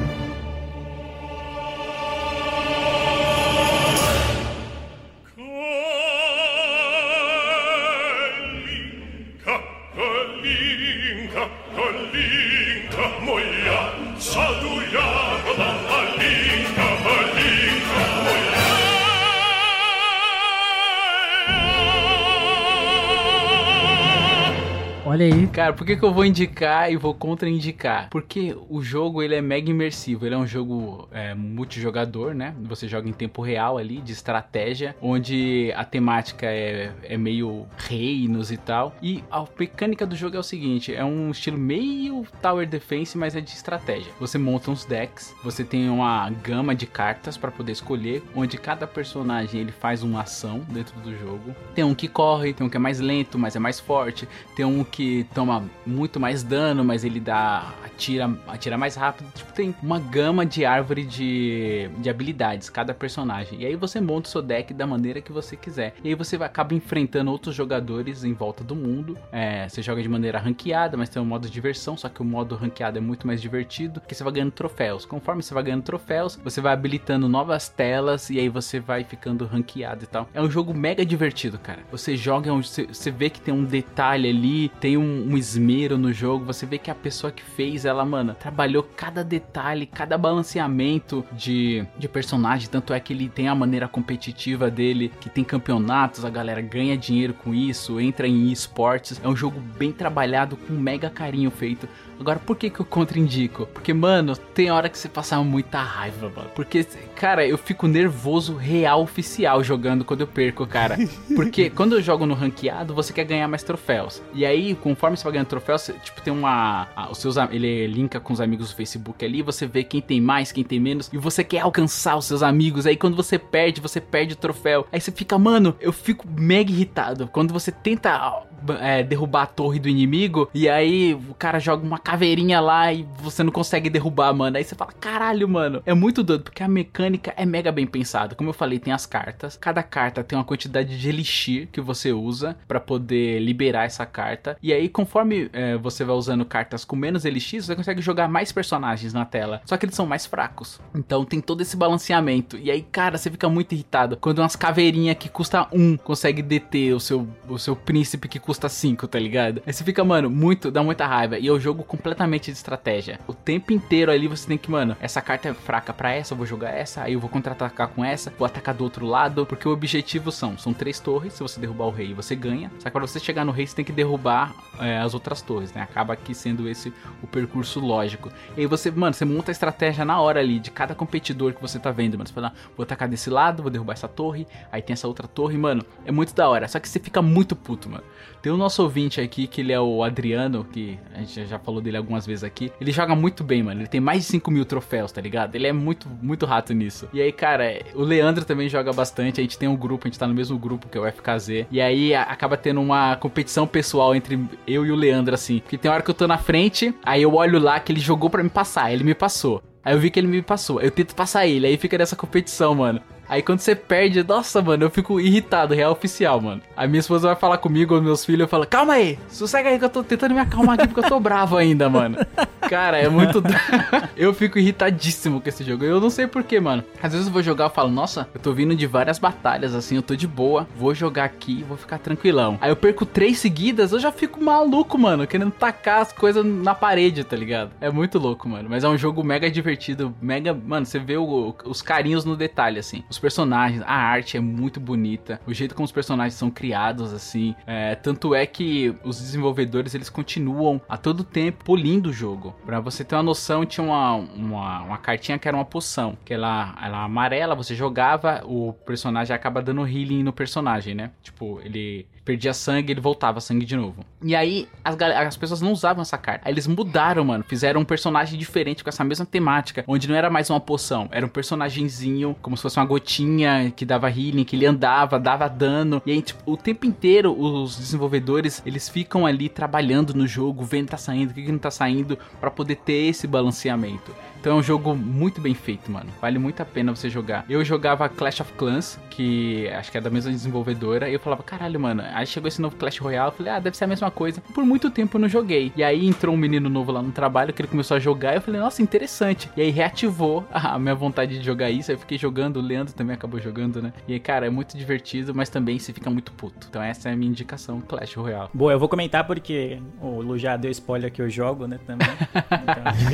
[25.17, 25.47] Olha aí.
[25.47, 28.07] Cara, por que, que eu vou indicar e vou contraindicar?
[28.11, 30.27] Porque o jogo ele é mega imersivo.
[30.27, 32.53] Ele é um jogo é, multijogador, né?
[32.65, 38.51] Você joga em tempo real ali, de estratégia, onde a temática é, é meio reinos
[38.51, 38.95] e tal.
[39.01, 43.35] E a mecânica do jogo é o seguinte: é um estilo meio Tower Defense, mas
[43.35, 44.13] é de estratégia.
[44.19, 48.85] Você monta uns decks, você tem uma gama de cartas para poder escolher, onde cada
[48.85, 51.55] personagem ele faz uma ação dentro do jogo.
[51.73, 54.27] Tem um que corre, tem um que é mais lento, mas é mais forte.
[54.55, 59.31] Tem um que toma muito mais dano, mas ele dá atira, atira mais rápido.
[59.33, 63.61] Tipo, tem uma gama de árvore de, de habilidades cada personagem.
[63.61, 65.95] E aí você monta o seu deck da maneira que você quiser.
[66.03, 69.17] E aí você acaba enfrentando outros jogadores em volta do mundo.
[69.31, 72.25] É, você joga de maneira ranqueada, mas tem um modo de diversão, só que o
[72.25, 75.05] modo ranqueado é muito mais divertido, porque você vai ganhando troféus.
[75.05, 79.45] Conforme você vai ganhando troféus, você vai habilitando novas telas e aí você vai ficando
[79.45, 80.29] ranqueado e tal.
[80.33, 81.79] É um jogo mega divertido, cara.
[81.91, 86.11] Você joga, você, você vê que tem um detalhe ali, tem um, um esmero no
[86.11, 91.25] jogo, você vê que a pessoa que fez, ela, mano, trabalhou cada detalhe, cada balanceamento
[91.31, 96.25] de, de personagem, tanto é que ele tem a maneira competitiva dele, que tem campeonatos,
[96.25, 99.21] a galera ganha dinheiro com isso, entra em esportes.
[99.23, 101.87] É um jogo bem trabalhado, com mega carinho feito.
[102.19, 103.67] Agora, por que, que eu contraindico?
[103.67, 106.49] Porque, mano, tem hora que você passa muita raiva, mano.
[106.55, 106.83] Porque,
[107.15, 110.97] cara, eu fico nervoso real oficial jogando quando eu perco, cara.
[111.35, 114.21] Porque quando eu jogo no ranqueado, você quer ganhar mais troféus.
[114.33, 116.87] E aí, conforme você vai ganhando troféus, você, tipo, tem uma.
[116.95, 120.19] ah, os seus, ele linka com os amigos do Facebook ali, você vê quem tem
[120.19, 122.85] mais, quem tem menos, e você quer alcançar os seus amigos.
[122.85, 124.87] Aí quando você perde, você perde o troféu.
[124.91, 127.27] Aí você fica, mano, eu fico mega irritado.
[127.27, 128.43] Quando você tenta
[128.79, 133.07] é, derrubar a torre do inimigo, e aí o cara joga uma caveirinha lá e
[133.19, 134.57] você não consegue derrubar, mano.
[134.57, 135.81] Aí você fala, caralho, mano.
[135.85, 138.35] É muito doido, porque a mecânica é mega bem pensada.
[138.35, 139.57] Como eu falei, tem as cartas.
[139.57, 144.57] Cada carta tem uma quantidade de elixir que você usa pra poder liberar essa carta.
[144.61, 148.51] E aí, conforme é, você vai usando cartas com menos elixir, você consegue jogar mais
[148.51, 149.61] personagens na tela.
[149.65, 150.79] Só que eles são mais fracos.
[150.95, 152.57] Então tem todo esse balanceamento.
[152.57, 156.93] E aí, cara, você fica muito irritado quando umas caveirinhas que custa um consegue deter
[156.93, 159.61] o seu, o seu príncipe que custa cinco, tá ligado?
[159.67, 161.37] Aí você fica, mano, muito, dá muita raiva.
[161.37, 163.19] E o jogo completamente de estratégia.
[163.27, 166.37] O tempo inteiro ali você tem que, mano, essa carta é fraca pra essa, eu
[166.37, 169.67] vou jogar essa, aí eu vou contra-atacar com essa, vou atacar do outro lado, porque
[169.67, 172.71] o objetivo são, são três torres, se você derrubar o rei, você ganha.
[172.79, 175.73] Só que pra você chegar no rei, você tem que derrubar é, as outras torres,
[175.73, 175.81] né?
[175.81, 178.31] Acaba aqui sendo esse o percurso lógico.
[178.55, 181.61] E aí você, mano, você monta a estratégia na hora ali, de cada competidor que
[181.61, 182.29] você tá vendo, mano.
[182.29, 185.57] Você fala, vou atacar desse lado, vou derrubar essa torre, aí tem essa outra torre,
[185.57, 185.83] mano.
[186.05, 186.65] É muito da hora.
[186.69, 188.05] Só que você fica muito puto, mano.
[188.47, 191.81] Tem o nosso ouvinte aqui, que ele é o Adriano, que a gente já falou
[191.81, 192.71] dele algumas vezes aqui.
[192.79, 193.81] Ele joga muito bem, mano.
[193.81, 195.53] Ele tem mais de 5 mil troféus, tá ligado?
[195.53, 197.09] Ele é muito, muito rato nisso.
[197.11, 199.41] E aí, cara, o Leandro também joga bastante.
[199.41, 201.67] A gente tem um grupo, a gente tá no mesmo grupo, que é o FKZ.
[201.69, 205.59] E aí acaba tendo uma competição pessoal entre eu e o Leandro, assim.
[205.59, 208.29] Porque tem hora que eu tô na frente, aí eu olho lá que ele jogou
[208.29, 209.61] pra me passar, ele me passou.
[209.83, 210.79] Aí eu vi que ele me passou.
[210.79, 213.01] Eu tento passar ele, aí fica nessa competição, mano.
[213.29, 216.61] Aí quando você perde, nossa, mano, eu fico irritado, real oficial, mano.
[216.75, 219.77] Aí minha esposa vai falar comigo, ou meus filhos, eu falo, calma aí, sossega aí
[219.79, 222.17] que eu tô tentando me acalmar aqui porque eu tô bravo ainda, mano.
[222.69, 223.41] Cara, é muito.
[224.17, 225.85] eu fico irritadíssimo com esse jogo.
[225.85, 226.83] Eu não sei porquê, mano.
[227.01, 229.95] Às vezes eu vou jogar e falo, nossa, eu tô vindo de várias batalhas, assim,
[229.95, 232.57] eu tô de boa, vou jogar aqui, vou ficar tranquilão.
[232.59, 236.75] Aí eu perco três seguidas, eu já fico maluco, mano, querendo tacar as coisas na
[236.75, 237.71] parede, tá ligado?
[237.79, 238.67] É muito louco, mano.
[238.69, 240.53] Mas é um jogo mega divertido, mega.
[240.53, 243.03] Mano, você vê o- os carinhos no detalhe, assim.
[243.09, 247.55] Os personagens, a arte é muito bonita, o jeito como os personagens são criados, assim.
[247.65, 252.55] É, tanto é que os desenvolvedores eles continuam a todo tempo polindo o jogo.
[252.65, 256.33] Pra você ter uma noção, tinha uma, uma, uma cartinha que era uma poção, que
[256.33, 261.11] ela, ela amarela, você jogava, o personagem acaba dando healing no personagem, né?
[261.21, 264.03] Tipo, ele perdia sangue, ele voltava sangue de novo.
[264.21, 266.41] E aí, as, as pessoas não usavam essa carta.
[266.45, 267.41] Aí eles mudaram, mano.
[267.47, 269.85] Fizeram um personagem diferente com essa mesma temática.
[269.87, 271.07] Onde não era mais uma poção.
[271.09, 275.47] Era um personagemzinho, como se fosse uma gotinha que dava healing, que ele andava, dava
[275.47, 276.01] dano.
[276.05, 280.85] E aí, tipo, o tempo inteiro, os desenvolvedores, eles ficam ali trabalhando no jogo, vendo
[280.85, 284.13] que tá saindo, o que que não tá saindo, pra poder ter esse balanceamento.
[284.47, 286.05] Então é um jogo muito bem feito, mano.
[286.21, 287.43] Vale muito a pena você jogar.
[287.49, 291.43] Eu jogava Clash of Clans, que acho que é da mesma desenvolvedora, e eu falava,
[291.43, 292.01] caralho, mano.
[292.13, 294.41] Aí chegou esse novo Clash Royale, eu falei, ah, deve ser a mesma coisa.
[294.53, 295.73] Por muito tempo eu não joguei.
[295.75, 298.35] E aí entrou um menino novo lá no trabalho, que ele começou a jogar, e
[298.37, 299.49] eu falei, nossa, interessante.
[299.57, 302.93] E aí reativou a minha vontade de jogar isso, aí eu fiquei jogando, o Leandro
[302.93, 303.91] também acabou jogando, né?
[304.07, 306.67] E aí, cara, é muito divertido, mas também se fica muito puto.
[306.69, 308.47] Então essa é a minha indicação, Clash Royale.
[308.53, 312.07] Boa, eu vou comentar porque o Lu já deu spoiler que eu jogo, né, também.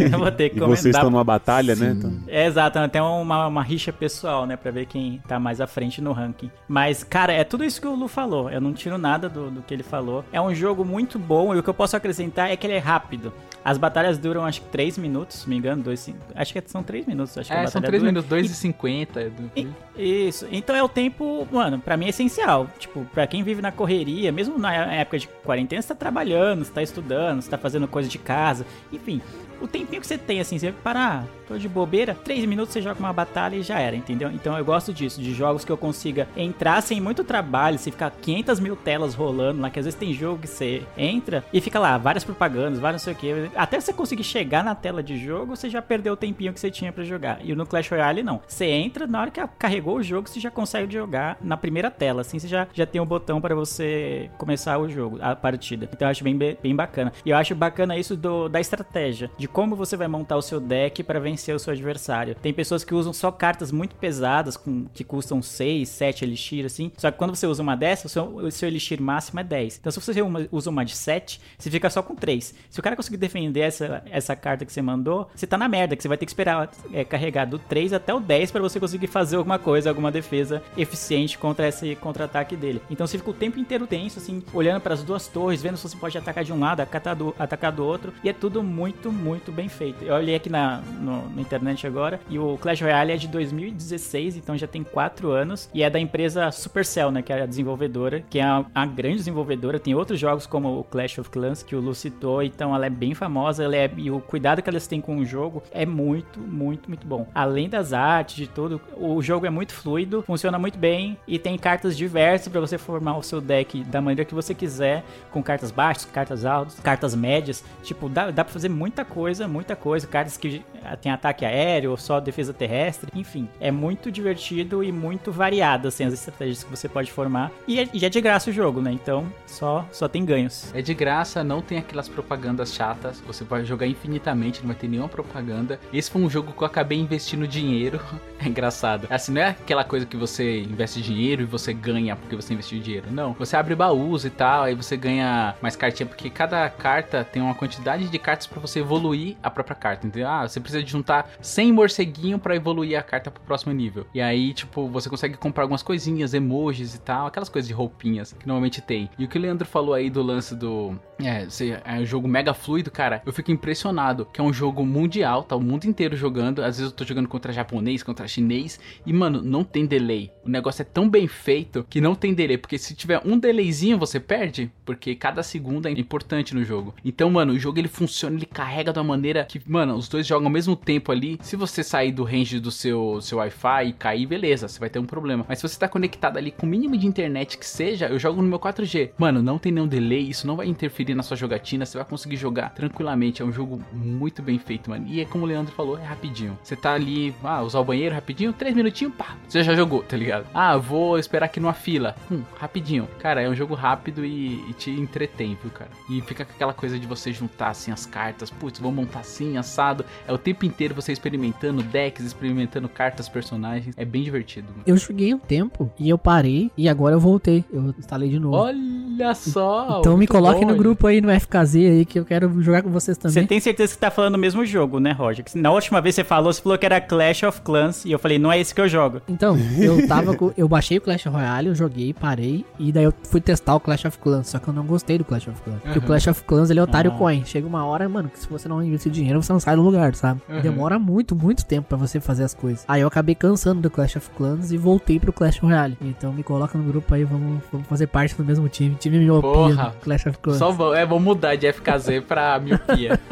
[0.04, 0.82] Então, eu vou ter que E comentar.
[0.84, 1.92] vocês estão numa batalha, né?
[1.98, 4.56] Então- É, exato, até uma, uma rixa pessoal, né?
[4.58, 6.50] Pra ver quem tá mais à frente no ranking.
[6.68, 8.50] Mas, cara, é tudo isso que o Lu falou.
[8.50, 10.24] Eu não tiro nada do, do que ele falou.
[10.32, 12.80] É um jogo muito bom e o que eu posso acrescentar é que ele é
[12.80, 13.34] rápido.
[13.66, 16.18] As batalhas duram acho que 3 minutos, se não me engano, 2, 5.
[16.36, 17.38] Acho que são 3 minutos.
[17.38, 18.12] Acho que a É, são batalha 3 dura.
[18.12, 19.30] minutos, 2 e 50.
[19.30, 19.52] do-
[19.96, 20.46] Isso.
[20.52, 22.68] Então é o tempo, mano, pra mim é essencial.
[22.78, 26.72] Tipo, pra quem vive na correria, mesmo na época de quarentena, você tá trabalhando, você
[26.74, 29.22] tá estudando, você tá fazendo coisa de casa, enfim.
[29.64, 33.00] O tempinho que você tem, assim, você parar, tô de bobeira, três minutos você joga
[33.00, 34.30] uma batalha e já era, entendeu?
[34.30, 38.12] Então eu gosto disso, de jogos que eu consiga entrar sem muito trabalho, se ficar
[38.12, 41.80] 500 mil telas rolando lá, que às vezes tem jogo que você entra e fica
[41.80, 43.52] lá, várias propagandas, várias não sei o que.
[43.56, 46.70] Até você conseguir chegar na tela de jogo, você já perdeu o tempinho que você
[46.70, 47.40] tinha pra jogar.
[47.42, 48.42] E no Clash Royale, não.
[48.46, 52.20] Você entra, na hora que carregou o jogo, você já consegue jogar na primeira tela.
[52.20, 55.88] Assim, você já, já tem um botão para você começar o jogo, a partida.
[55.92, 57.14] Então eu acho bem, bem bacana.
[57.26, 60.60] E eu acho bacana isso do, da estratégia, de como você vai montar o seu
[60.60, 62.36] deck para vencer o seu adversário.
[62.36, 66.92] Tem pessoas que usam só cartas muito pesadas, com, que custam 6, 7 elixir, assim.
[66.98, 69.78] Só que quando você usa uma dessas, o seu, o seu elixir máximo é 10.
[69.80, 72.54] Então se você uma- usa uma de 7, você fica só com 3.
[72.70, 75.96] Se o cara conseguir defender essa, essa carta que você mandou, você tá na merda,
[75.96, 78.80] que você vai ter que esperar é, carregar do 3 até o 10 para você
[78.80, 82.82] conseguir fazer alguma coisa, alguma defesa eficiente contra esse contra-ataque dele.
[82.90, 85.88] Então você fica o tempo inteiro tenso, assim, olhando para as duas torres, vendo se
[85.88, 89.12] você pode atacar de um lado, atacar do, atacar do outro, e é tudo muito,
[89.12, 90.04] muito bem feito.
[90.04, 94.38] Eu olhei aqui na, no- na internet agora, e o Clash Royale é de 2016,
[94.38, 98.24] então já tem 4 anos, e é da empresa Supercell, né, que é a desenvolvedora,
[98.30, 101.76] que é a, a grande desenvolvedora, tem outros jogos como o Clash of Clans, que
[101.76, 104.88] o Lu citou, então ela é bem famosa, ela é, e o cuidado que elas
[104.88, 107.28] têm com o jogo é muito, muito, muito bom.
[107.34, 111.58] Além das artes, de tudo, o jogo é muito fluido, funciona muito bem, e tem
[111.58, 115.72] cartas diversas para você formar o seu deck da maneira que você quiser, com cartas
[115.72, 120.38] baixas, cartas altas, cartas médias, tipo, dá, dá pra fazer muita coisa, muita coisa, cartas
[120.38, 120.64] que
[121.02, 126.06] tem ataque aéreo, ou só defesa terrestre, enfim, é muito divertido e muito variado, assim,
[126.06, 128.92] as estratégias que você pode formar, e é, e é de graça o jogo, né,
[128.92, 130.74] então só, só tem ganhos.
[130.74, 133.22] É de graça, não tem aquelas propagandas chatas.
[133.26, 135.80] Você pode jogar infinitamente, não vai ter nenhuma propaganda.
[135.92, 138.00] Esse foi um jogo que eu acabei investindo dinheiro.
[138.44, 139.08] É engraçado.
[139.10, 142.82] Assim, não é aquela coisa que você investe dinheiro e você ganha porque você investiu
[142.82, 143.08] dinheiro.
[143.10, 143.32] Não.
[143.40, 147.56] Você abre baús e tal, aí você ganha mais cartinha, porque cada carta tem uma
[147.56, 150.06] quantidade de cartas pra você evoluir a própria carta.
[150.06, 150.28] Entendeu?
[150.28, 154.06] Ah, você precisa de juntar 100 morceguinho pra evoluir a carta pro próximo nível.
[154.14, 158.34] E aí, tipo, você consegue comprar algumas coisinhas, emojis e tal, aquelas coisas de roupinhas
[158.34, 159.10] que normalmente tem.
[159.18, 160.98] E o que o Leandro falou aí do lance do.
[161.22, 161.48] É,
[161.86, 163.22] é um jogo mega fluido, cara.
[163.26, 166.60] Eu fico impressionado que é um jogo mundial, tá o mundo inteiro jogando.
[166.60, 168.80] Às vezes eu tô jogando contra japonês, contra chinês.
[169.06, 170.32] E, mano, não tem delay.
[170.44, 172.58] O negócio é tão bem feito que não tem delay.
[172.58, 174.72] Porque se tiver um delayzinho, você perde.
[174.86, 176.94] Porque cada segundo é importante no jogo.
[177.04, 180.26] Então, mano, o jogo ele funciona, ele carrega de uma maneira que, mano, os dois
[180.26, 181.40] jogam ao mesmo tempo ali.
[181.42, 185.00] Se você sair do range do seu, seu Wi-Fi e cair, beleza, você vai ter
[185.00, 185.46] um problema.
[185.48, 188.42] Mas se você tá conectado ali com o mínimo de internet que seja, eu jogo
[188.42, 189.12] no meu 4G.
[189.18, 192.38] Mano, não tem nenhum delay, isso não vai interferir na sua jogatina, você vai conseguir
[192.38, 193.42] jogar tranquilamente.
[193.42, 195.06] É um jogo muito bem feito, mano.
[195.08, 196.58] E é como o Leandro falou, é rapidinho.
[196.64, 200.18] Você tá ali, ah, usar o banheiro rapidinho, três minutinhos, pá, você já jogou, tá
[200.18, 200.48] ligado?
[200.54, 202.16] Ah, vou esperar aqui numa fila.
[202.32, 203.08] Hum, rapidinho.
[203.20, 205.90] Cara, é um jogo rápido e, e te entretém, viu, cara?
[206.10, 209.58] E fica com aquela coisa de você juntar assim as cartas, putz, vou montar assim,
[209.58, 210.04] assado.
[210.28, 213.96] É o tempo inteiro você experimentando decks, experimentando cartas, personagens.
[213.98, 214.68] É bem divertido.
[214.72, 214.84] Mano.
[214.86, 217.64] Eu joguei um tempo e eu parei e agora eu voltei.
[217.72, 218.56] Eu instalei de novo.
[218.56, 220.00] Olha só!
[220.00, 222.90] Então me coloque bom, no grupo aí no FKZ aí que eu quero jogar com
[222.90, 223.44] vocês também.
[223.44, 225.46] Você tem certeza que tá falando o mesmo jogo, né, Roger?
[225.56, 228.40] Na última vez você falou, você falou que era Clash of Clans, e eu falei,
[228.40, 229.22] não é esse que eu jogo.
[229.28, 233.14] Então, eu tava com, eu baixei o Clash Royale, eu joguei, parei e daí eu
[233.24, 235.82] fui testar o Clash of Clans, só que eu não gostei do Clash of Clans.
[235.82, 236.02] Porque o.
[236.02, 237.18] Clash of Clans ele é otário Ah.
[237.18, 237.44] coin.
[237.46, 240.16] Chega uma hora, mano, que se você não investir dinheiro, você não sai do lugar,
[240.16, 240.42] sabe?
[240.50, 240.62] Uhum.
[240.62, 242.84] Demora muito, muito tempo pra você fazer as coisas.
[242.88, 245.98] Aí eu acabei cansando do Clash of Clans e voltei pro Clash Royale.
[246.02, 248.96] Então me coloca no grupo aí, vamos, vamos fazer parte do mesmo time.
[248.96, 250.58] Time miopia Clash of Clans.
[250.60, 253.20] Só vou, é, vou mudar de FKZ pra miopia.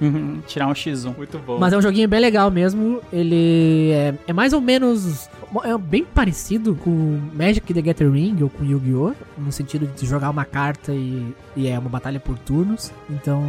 [0.00, 1.16] Uhum, Tirar um X1.
[1.16, 1.58] Muito bom.
[1.58, 3.00] Mas é um joguinho bem legal mesmo.
[3.12, 5.28] Ele é, é mais ou menos.
[5.64, 6.90] É bem parecido com
[7.32, 9.14] Magic the Gathering ou com Yu-Gi-Oh!
[9.38, 12.92] No sentido de jogar uma carta e, e é uma batalha por turnos.
[13.08, 13.42] Então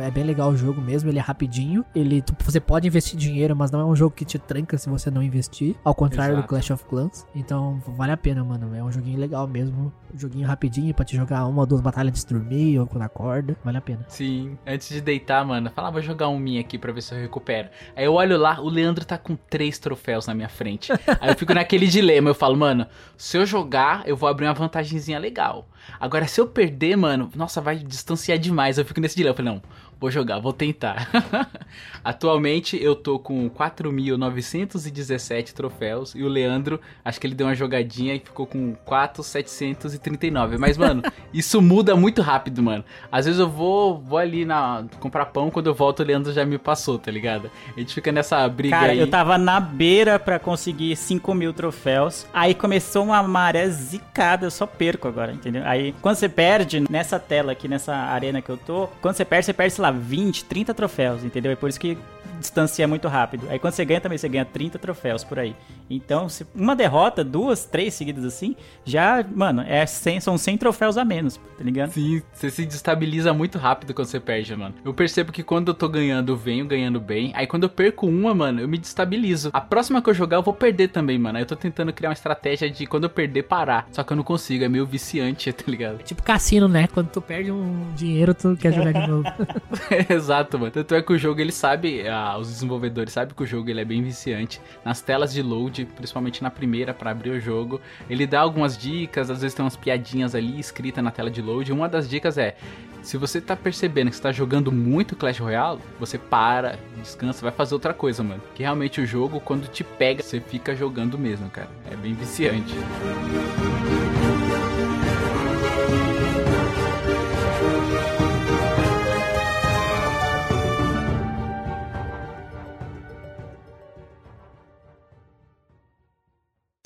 [0.00, 1.10] é bem legal o jogo mesmo.
[1.10, 1.84] Ele é rapidinho.
[1.94, 4.88] Ele, tu- você pode investir dinheiro, mas não é um jogo que te tranca se
[4.88, 5.74] você não investir.
[5.84, 6.48] Ao contrário do Exato.
[6.48, 7.26] Clash of Clans.
[7.34, 8.74] Então vale a pena, mano.
[8.76, 9.92] É um joguinho legal mesmo.
[10.14, 13.56] Um joguinho rapidinho pra te jogar uma ou duas batalhas de dormir ou quando acorda.
[13.64, 14.04] Vale a pena.
[14.08, 17.14] Sim, antes de deitar, mano, fala, ah, vou jogar um minha aqui pra ver se
[17.14, 17.68] eu recupero.
[17.96, 20.92] Aí eu olho lá, o Leandro tá com três troféus na minha frente.
[21.20, 24.54] Aí eu fico naquele dilema, eu falo, mano, se eu jogar, eu vou abrir uma
[24.54, 25.68] vantagenzinha legal.
[25.98, 28.78] Agora, se eu perder, mano, nossa, vai distanciar demais.
[28.78, 29.32] Eu fico nesse dilema.
[29.32, 29.62] Eu falei, não,
[30.02, 31.08] vou jogar, vou tentar.
[32.02, 38.16] Atualmente eu tô com 4.917 troféus e o Leandro, acho que ele deu uma jogadinha
[38.16, 40.58] e ficou com 4.739.
[40.58, 42.84] Mas, mano, isso muda muito rápido, mano.
[43.12, 46.44] Às vezes eu vou, vou ali na comprar pão, quando eu volto o Leandro já
[46.44, 47.48] me passou, tá ligado?
[47.76, 48.98] A gente fica nessa briga Cara, aí.
[48.98, 52.26] eu tava na beira pra conseguir 5 mil troféus.
[52.34, 55.62] Aí começou uma maré zicada, eu só perco agora, entendeu?
[55.64, 59.46] Aí quando você perde nessa tela aqui, nessa arena que eu tô, quando você perde,
[59.46, 61.52] você perde, sei lá, 20, 30 troféus, entendeu?
[61.52, 61.96] É por isso que
[62.38, 63.46] distancia muito rápido.
[63.48, 65.54] Aí quando você ganha também, você ganha 30 troféus por aí.
[65.88, 70.96] Então, se uma derrota, duas, três seguidas assim, já, mano, é 100, são 100 troféus
[70.96, 71.90] a menos, tá ligado?
[71.90, 74.74] Sim, você se destabiliza muito rápido quando você perde, mano.
[74.84, 77.32] Eu percebo que quando eu tô ganhando, eu venho ganhando bem.
[77.34, 79.50] Aí quando eu perco uma, mano, eu me destabilizo.
[79.52, 81.38] A próxima que eu jogar, eu vou perder também, mano.
[81.38, 83.88] Aí eu tô tentando criar uma estratégia de quando eu perder, parar.
[83.92, 86.02] Só que eu não consigo, é meio viciante, tá ligado?
[86.02, 86.88] Tipo cassino, né?
[86.88, 89.24] Quando tu perde um dinheiro, tu quer jogar de novo.
[90.08, 90.70] Exato, mano.
[90.70, 93.80] Tanto é que o jogo, ele sabe, ah, os desenvolvedores sabem que o jogo ele
[93.80, 94.60] é bem viciante.
[94.84, 99.30] Nas telas de load, principalmente na primeira, pra abrir o jogo, ele dá algumas dicas,
[99.30, 101.72] às vezes tem umas piadinhas ali escritas na tela de load.
[101.72, 102.56] Uma das dicas é:
[103.02, 107.52] se você tá percebendo que você tá jogando muito Clash Royale, você para, descansa, vai
[107.52, 108.42] fazer outra coisa, mano.
[108.54, 111.68] Que realmente o jogo, quando te pega, você fica jogando mesmo, cara.
[111.90, 112.74] É bem viciante.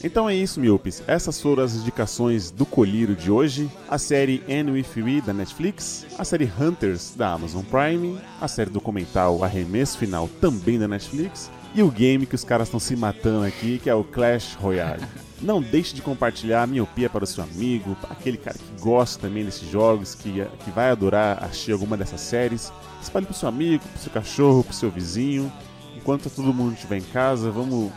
[0.06, 1.02] Então é isso, miopes.
[1.08, 3.68] Essas foram as indicações do colírio de hoje.
[3.88, 8.70] A série Anne With Me da Netflix, a série Hunters da Amazon Prime, a série
[8.70, 13.44] documental Arremesso Final também da Netflix e o game que os caras estão se matando
[13.44, 15.02] aqui, que é o Clash Royale.
[15.42, 19.26] Não deixe de compartilhar a miopia para o seu amigo, para aquele cara que gosta
[19.26, 22.72] também desses jogos, que, que vai adorar assistir alguma dessas séries.
[23.02, 25.52] Espalhe para o seu amigo, para o seu cachorro, para o seu vizinho.
[25.96, 27.90] Enquanto todo mundo estiver em casa, vamos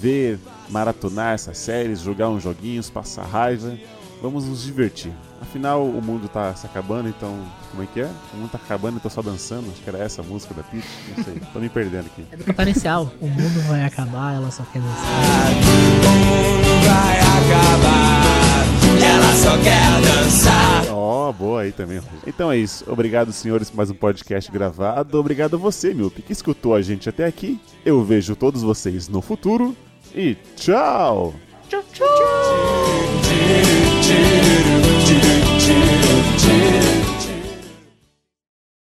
[0.00, 0.38] ver,
[0.68, 3.76] maratonar essas séries, jogar uns joguinhos, passar raiva.
[4.22, 5.12] Vamos nos divertir.
[5.40, 7.38] Afinal, o mundo tá se acabando, então.
[7.70, 8.10] Como é que é?
[8.34, 9.70] O mundo tá acabando, então só dançando.
[9.70, 10.86] Acho que era essa a música da Peach.
[11.16, 11.40] Não sei.
[11.52, 12.26] Tô me perdendo aqui.
[12.30, 13.10] É do potencial.
[13.20, 15.04] O mundo vai acabar, ela só quer dançar.
[16.84, 18.30] vai acabar.
[19.02, 20.69] Ela só quer dançar.
[21.00, 22.00] Ó, oh, boa aí também.
[22.26, 22.84] Então é isso.
[22.86, 25.18] Obrigado, senhores, por mais um podcast gravado.
[25.18, 27.58] Obrigado a você, Milp, que escutou a gente até aqui.
[27.84, 29.74] Eu vejo todos vocês no futuro
[30.14, 31.34] e tchau!
[31.68, 32.06] Tchau, tchau!